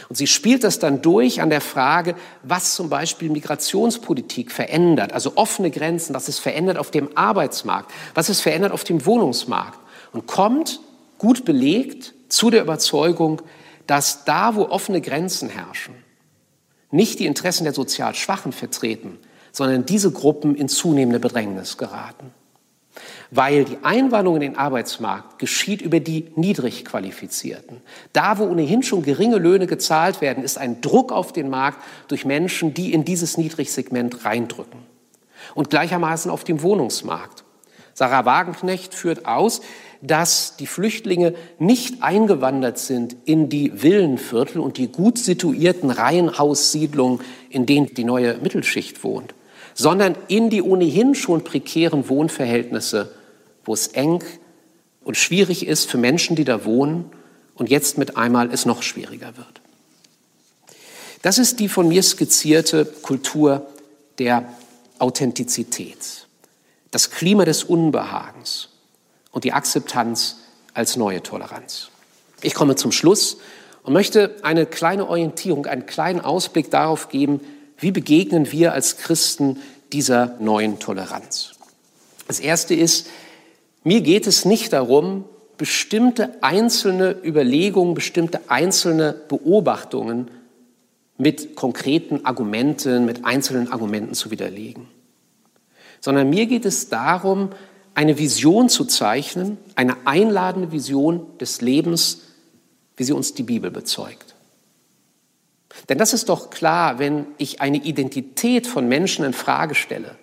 [0.09, 5.33] Und sie spielt das dann durch an der Frage, was zum Beispiel Migrationspolitik verändert, also
[5.35, 9.79] offene Grenzen, was es verändert auf dem Arbeitsmarkt, was es verändert auf dem Wohnungsmarkt
[10.13, 10.79] und kommt
[11.17, 13.41] gut belegt zu der Überzeugung,
[13.87, 15.95] dass da, wo offene Grenzen herrschen,
[16.91, 19.17] nicht die Interessen der sozial Schwachen vertreten,
[19.51, 22.31] sondern diese Gruppen in zunehmende Bedrängnis geraten.
[23.29, 27.81] Weil die Einwanderung in den Arbeitsmarkt geschieht über die niedrig Qualifizierten.
[28.13, 32.25] Da, wo ohnehin schon geringe Löhne gezahlt werden, ist ein Druck auf den Markt durch
[32.25, 34.79] Menschen, die in dieses Niedrigsegment reindrücken.
[35.53, 37.43] Und gleichermaßen auf dem Wohnungsmarkt.
[37.93, 39.61] Sarah Wagenknecht führt aus,
[40.07, 47.65] dass die Flüchtlinge nicht eingewandert sind in die Villenviertel und die gut situierten Reihenhaussiedlungen, in
[47.65, 49.33] denen die neue Mittelschicht wohnt,
[49.73, 53.13] sondern in die ohnehin schon prekären Wohnverhältnisse,
[53.65, 54.23] wo es eng
[55.03, 57.05] und schwierig ist für Menschen, die da wohnen
[57.55, 59.61] und jetzt mit einmal es noch schwieriger wird.
[61.21, 63.67] Das ist die von mir skizzierte Kultur
[64.19, 64.47] der
[64.99, 66.27] Authentizität,
[66.91, 68.69] das Klima des Unbehagens,
[69.37, 70.37] und die Akzeptanz
[70.73, 71.89] als neue Toleranz.
[72.41, 73.37] Ich komme zum Schluss
[73.83, 77.41] und möchte eine kleine Orientierung, einen kleinen Ausblick darauf geben,
[77.77, 79.61] wie begegnen wir als Christen
[79.93, 81.51] dieser neuen Toleranz.
[82.27, 83.09] Das Erste ist,
[83.83, 85.25] mir geht es nicht darum,
[85.59, 90.31] bestimmte einzelne Überlegungen, bestimmte einzelne Beobachtungen
[91.19, 94.87] mit konkreten Argumenten, mit einzelnen Argumenten zu widerlegen,
[96.01, 97.51] sondern mir geht es darum,
[97.97, 102.21] eine Vision zu zeichnen, eine einladende Vision des Lebens,
[102.95, 104.35] wie sie uns die Bibel bezeugt.
[105.89, 110.15] Denn das ist doch klar, wenn ich eine Identität von Menschen in Frage stelle,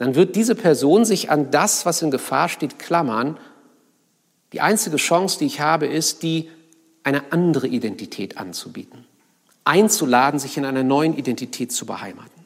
[0.00, 3.38] dann wird diese Person sich an das, was in Gefahr steht, klammern.
[4.52, 6.50] Die einzige Chance, die ich habe, ist, die
[7.04, 9.04] eine andere Identität anzubieten,
[9.62, 12.37] einzuladen, sich in einer neuen Identität zu beheimaten.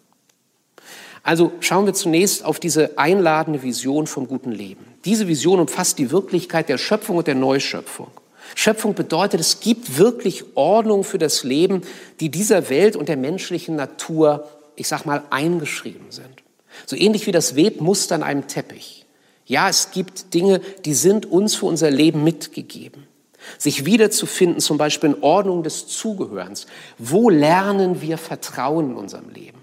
[1.23, 4.85] Also schauen wir zunächst auf diese einladende Vision vom guten Leben.
[5.05, 8.09] Diese Vision umfasst die Wirklichkeit der Schöpfung und der Neuschöpfung.
[8.55, 11.83] Schöpfung bedeutet, es gibt wirklich Ordnung für das Leben,
[12.21, 16.43] die dieser Welt und der menschlichen Natur, ich sag mal, eingeschrieben sind.
[16.87, 19.07] So ähnlich wie das Webmuster an einem Teppich.
[19.47, 23.07] Ja, es gibt Dinge, die sind uns für unser Leben mitgegeben.
[23.59, 26.67] Sich wiederzufinden, zum Beispiel in Ordnung des Zugehörens.
[26.99, 29.62] Wo lernen wir Vertrauen in unserem Leben?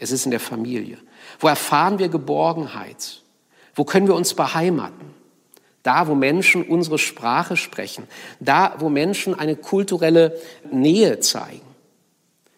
[0.00, 0.96] Es ist in der Familie.
[1.38, 3.22] Wo erfahren wir Geborgenheit?
[3.74, 5.14] Wo können wir uns beheimaten?
[5.82, 8.08] Da, wo Menschen unsere Sprache sprechen.
[8.40, 10.38] Da, wo Menschen eine kulturelle
[10.72, 11.60] Nähe zeigen.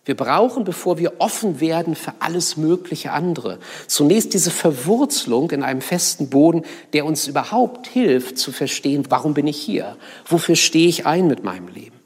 [0.05, 5.81] Wir brauchen, bevor wir offen werden für alles mögliche andere, zunächst diese Verwurzelung in einem
[5.81, 6.63] festen Boden,
[6.93, 9.97] der uns überhaupt hilft zu verstehen, warum bin ich hier?
[10.27, 12.02] Wofür stehe ich ein mit meinem Leben?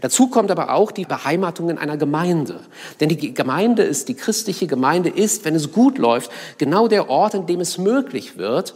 [0.00, 2.60] Dazu kommt aber auch die Beheimatung in einer Gemeinde.
[3.00, 7.34] Denn die Gemeinde ist, die christliche Gemeinde ist, wenn es gut läuft, genau der Ort,
[7.34, 8.74] in dem es möglich wird,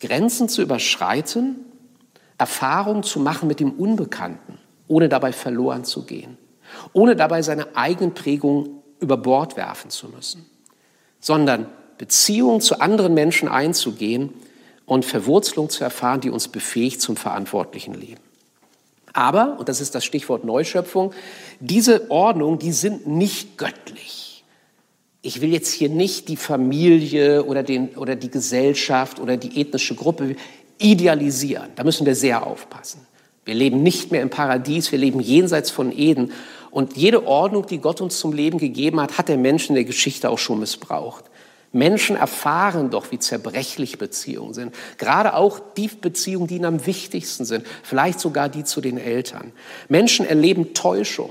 [0.00, 1.56] Grenzen zu überschreiten,
[2.38, 6.38] Erfahrungen zu machen mit dem Unbekannten, ohne dabei verloren zu gehen,
[6.92, 10.46] ohne dabei seine eigenen Prägungen über Bord werfen zu müssen,
[11.20, 11.66] sondern
[11.98, 14.32] Beziehungen zu anderen Menschen einzugehen
[14.86, 18.27] und Verwurzelung zu erfahren, die uns befähigt zum verantwortlichen Leben.
[19.12, 21.12] Aber, und das ist das Stichwort Neuschöpfung,
[21.60, 24.44] diese Ordnung, die sind nicht göttlich.
[25.22, 29.94] Ich will jetzt hier nicht die Familie oder, den, oder die Gesellschaft oder die ethnische
[29.94, 30.36] Gruppe
[30.78, 31.68] idealisieren.
[31.74, 33.06] Da müssen wir sehr aufpassen.
[33.44, 36.32] Wir leben nicht mehr im Paradies, wir leben jenseits von Eden.
[36.70, 39.84] Und jede Ordnung, die Gott uns zum Leben gegeben hat, hat der Mensch in der
[39.84, 41.24] Geschichte auch schon missbraucht.
[41.72, 44.74] Menschen erfahren doch, wie zerbrechlich Beziehungen sind.
[44.96, 47.66] Gerade auch die Beziehungen, die ihnen am wichtigsten sind.
[47.82, 49.52] Vielleicht sogar die zu den Eltern.
[49.88, 51.30] Menschen erleben Täuschung,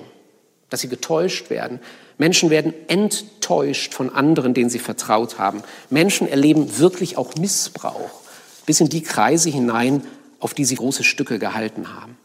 [0.70, 1.80] dass sie getäuscht werden.
[2.20, 5.64] Menschen werden enttäuscht von anderen, denen sie vertraut haben.
[5.90, 8.12] Menschen erleben wirklich auch Missbrauch
[8.66, 10.04] bis in die Kreise hinein,
[10.40, 12.18] auf die sie große Stücke gehalten haben.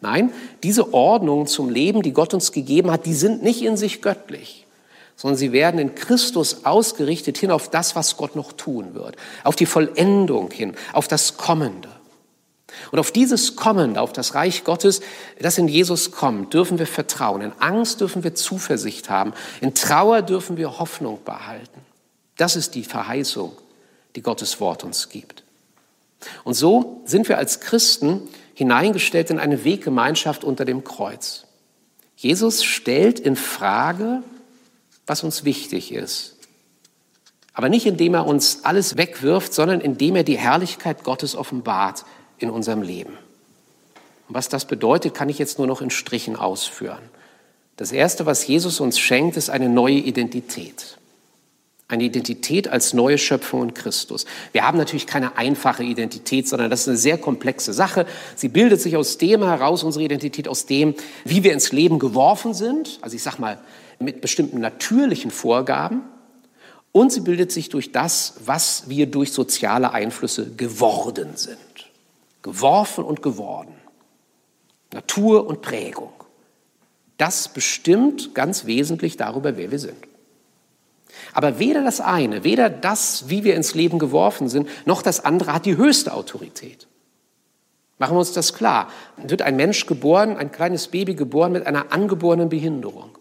[0.00, 0.32] Nein,
[0.62, 4.65] diese Ordnung zum Leben, die Gott uns gegeben hat, die sind nicht in sich göttlich
[5.16, 9.56] sondern sie werden in Christus ausgerichtet hin auf das, was Gott noch tun wird, auf
[9.56, 11.88] die Vollendung hin, auf das Kommende.
[12.90, 15.00] Und auf dieses Kommende, auf das Reich Gottes,
[15.38, 17.40] das in Jesus kommt, dürfen wir vertrauen.
[17.40, 19.32] In Angst dürfen wir Zuversicht haben.
[19.60, 21.80] In Trauer dürfen wir Hoffnung behalten.
[22.36, 23.52] Das ist die Verheißung,
[24.14, 25.42] die Gottes Wort uns gibt.
[26.44, 31.44] Und so sind wir als Christen hineingestellt in eine Weggemeinschaft unter dem Kreuz.
[32.16, 34.22] Jesus stellt in Frage,
[35.06, 36.36] was uns wichtig ist.
[37.52, 42.04] Aber nicht indem er uns alles wegwirft, sondern indem er die Herrlichkeit Gottes offenbart
[42.38, 43.14] in unserem Leben.
[44.28, 46.98] Und was das bedeutet, kann ich jetzt nur noch in Strichen ausführen.
[47.76, 50.98] Das Erste, was Jesus uns schenkt, ist eine neue Identität.
[51.88, 54.26] Eine Identität als neue Schöpfung in Christus.
[54.52, 58.06] Wir haben natürlich keine einfache Identität, sondern das ist eine sehr komplexe Sache.
[58.34, 60.94] Sie bildet sich aus dem heraus, unsere Identität aus dem,
[61.24, 62.98] wie wir ins Leben geworfen sind.
[63.02, 63.58] Also ich sag mal,
[63.98, 66.02] mit bestimmten natürlichen Vorgaben.
[66.92, 71.58] Und sie bildet sich durch das, was wir durch soziale Einflüsse geworden sind.
[72.42, 73.74] Geworfen und geworden.
[74.92, 76.12] Natur und Prägung.
[77.18, 79.96] Das bestimmt ganz wesentlich darüber, wer wir sind.
[81.32, 85.52] Aber weder das eine, weder das, wie wir ins Leben geworfen sind, noch das andere
[85.52, 86.86] hat die höchste Autorität.
[87.98, 88.90] Machen wir uns das klar.
[89.16, 93.16] Wird ein Mensch geboren, ein kleines Baby geboren mit einer angeborenen Behinderung.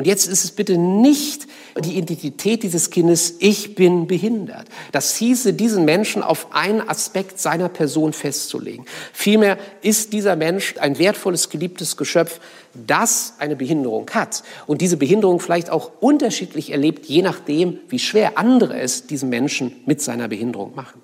[0.00, 1.46] Und jetzt ist es bitte nicht
[1.78, 4.66] die Identität dieses Kindes, ich bin behindert.
[4.92, 8.86] Das hieße, diesen Menschen auf einen Aspekt seiner Person festzulegen.
[9.12, 12.40] Vielmehr ist dieser Mensch ein wertvolles, geliebtes Geschöpf,
[12.72, 18.38] das eine Behinderung hat und diese Behinderung vielleicht auch unterschiedlich erlebt, je nachdem, wie schwer
[18.38, 21.02] andere es diesen Menschen mit seiner Behinderung machen.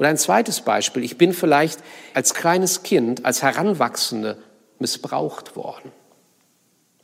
[0.00, 1.04] Oder ein zweites Beispiel.
[1.04, 1.78] Ich bin vielleicht
[2.12, 4.36] als kleines Kind, als Heranwachsende
[4.80, 5.92] missbraucht worden.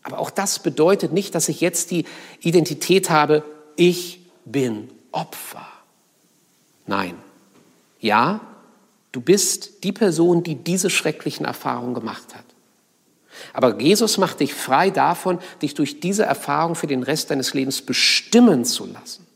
[0.04, 2.04] Aber auch das bedeutet nicht, dass ich jetzt die
[2.40, 3.42] Identität habe,
[3.74, 5.66] ich bin Opfer.
[6.86, 7.16] Nein.
[8.00, 8.40] Ja,
[9.12, 12.44] du bist die Person, die diese schrecklichen Erfahrungen gemacht hat.
[13.54, 17.80] Aber Jesus macht dich frei davon, dich durch diese Erfahrung für den Rest deines Lebens
[17.82, 19.26] bestimmen zu lassen.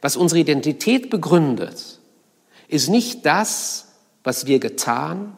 [0.00, 1.98] Was unsere Identität begründet,
[2.68, 3.88] ist nicht das,
[4.22, 5.36] was wir getan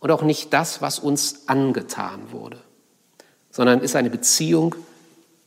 [0.00, 2.63] und auch nicht das, was uns angetan wurde
[3.54, 4.74] sondern ist eine Beziehung,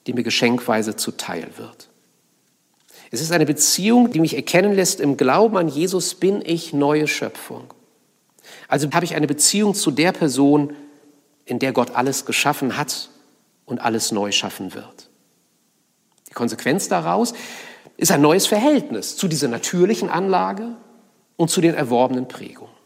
[0.08, 1.90] die mir geschenkweise zuteil wird.
[3.12, 7.08] Es ist eine Beziehung, die mich erkennen lässt, im Glauben an Jesus bin ich neue
[7.08, 7.74] Schöpfung.
[8.70, 10.74] Also habe ich eine Beziehung zu der Person,
[11.44, 13.10] in der Gott alles geschaffen hat
[13.66, 15.10] und alles neu schaffen wird.
[16.30, 17.34] Die Konsequenz daraus
[17.98, 20.78] ist ein neues Verhältnis zu dieser natürlichen Anlage
[21.36, 22.77] und zu den erworbenen Prägungen.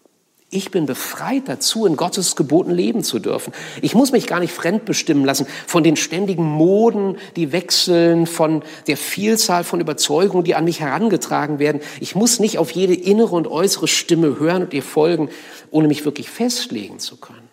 [0.54, 3.54] Ich bin befreit dazu, in Gottes Geboten leben zu dürfen.
[3.82, 8.98] Ich muss mich gar nicht fremdbestimmen lassen von den ständigen Moden, die wechseln, von der
[8.98, 11.80] Vielzahl von Überzeugungen, die an mich herangetragen werden.
[12.02, 15.30] Ich muss nicht auf jede innere und äußere Stimme hören und ihr folgen,
[15.72, 17.48] ohne mich wirklich festlegen zu können.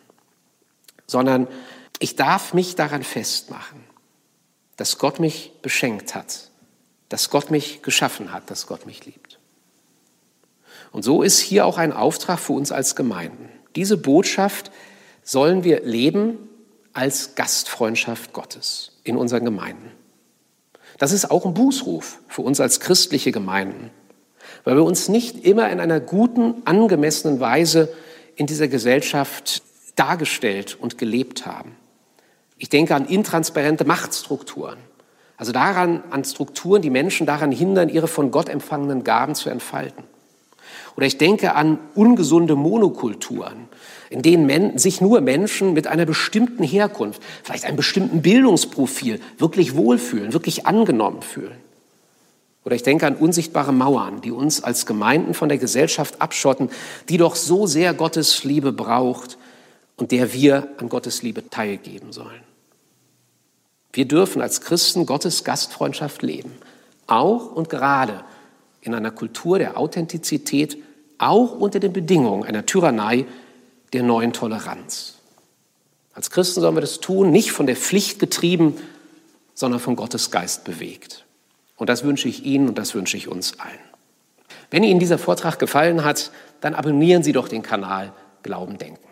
[1.07, 1.47] Sondern
[2.01, 3.79] ich darf mich daran festmachen,
[4.77, 6.51] dass Gott mich beschenkt hat,
[7.11, 9.28] dass Gott mich geschaffen hat, dass Gott mich liebt.
[10.93, 13.49] Und so ist hier auch ein Auftrag für uns als Gemeinden.
[13.77, 14.71] Diese Botschaft
[15.23, 16.39] sollen wir leben
[16.93, 19.93] als Gastfreundschaft Gottes in unseren Gemeinden.
[20.99, 23.91] Das ist auch ein Bußruf für uns als christliche Gemeinden,
[24.65, 27.89] weil wir uns nicht immer in einer guten, angemessenen Weise
[28.35, 29.63] in dieser Gesellschaft
[29.95, 31.77] dargestellt und gelebt haben.
[32.57, 34.79] Ich denke an intransparente Machtstrukturen,
[35.37, 40.03] also daran, an Strukturen, die Menschen daran hindern, ihre von Gott empfangenen Gaben zu entfalten.
[40.99, 43.69] Oder ich denke an ungesunde Monokulturen,
[44.11, 50.33] in denen sich nur Menschen mit einer bestimmten Herkunft, vielleicht einem bestimmten Bildungsprofil wirklich wohlfühlen,
[50.33, 51.57] wirklich angenommen fühlen.
[52.65, 56.69] Oder ich denke an unsichtbare Mauern, die uns als Gemeinden von der Gesellschaft abschotten,
[57.09, 59.39] die doch so sehr Gottes Liebe braucht
[59.95, 62.43] und der wir an Gottes Liebe teilgeben sollen.
[63.93, 66.51] Wir dürfen als Christen Gottes Gastfreundschaft leben,
[67.07, 68.25] auch und gerade
[68.81, 70.77] in einer Kultur der Authentizität
[71.19, 73.27] auch unter den Bedingungen einer Tyrannei
[73.93, 75.15] der neuen Toleranz.
[76.15, 78.77] Als Christen sollen wir das tun, nicht von der Pflicht getrieben,
[79.55, 81.25] sondern von Gottes Geist bewegt.
[81.77, 83.79] Und das wünsche ich Ihnen und das wünsche ich uns allen.
[84.71, 88.13] Wenn Ihnen dieser Vortrag gefallen hat, dann abonnieren Sie doch den Kanal
[88.43, 89.09] Glauben Denken.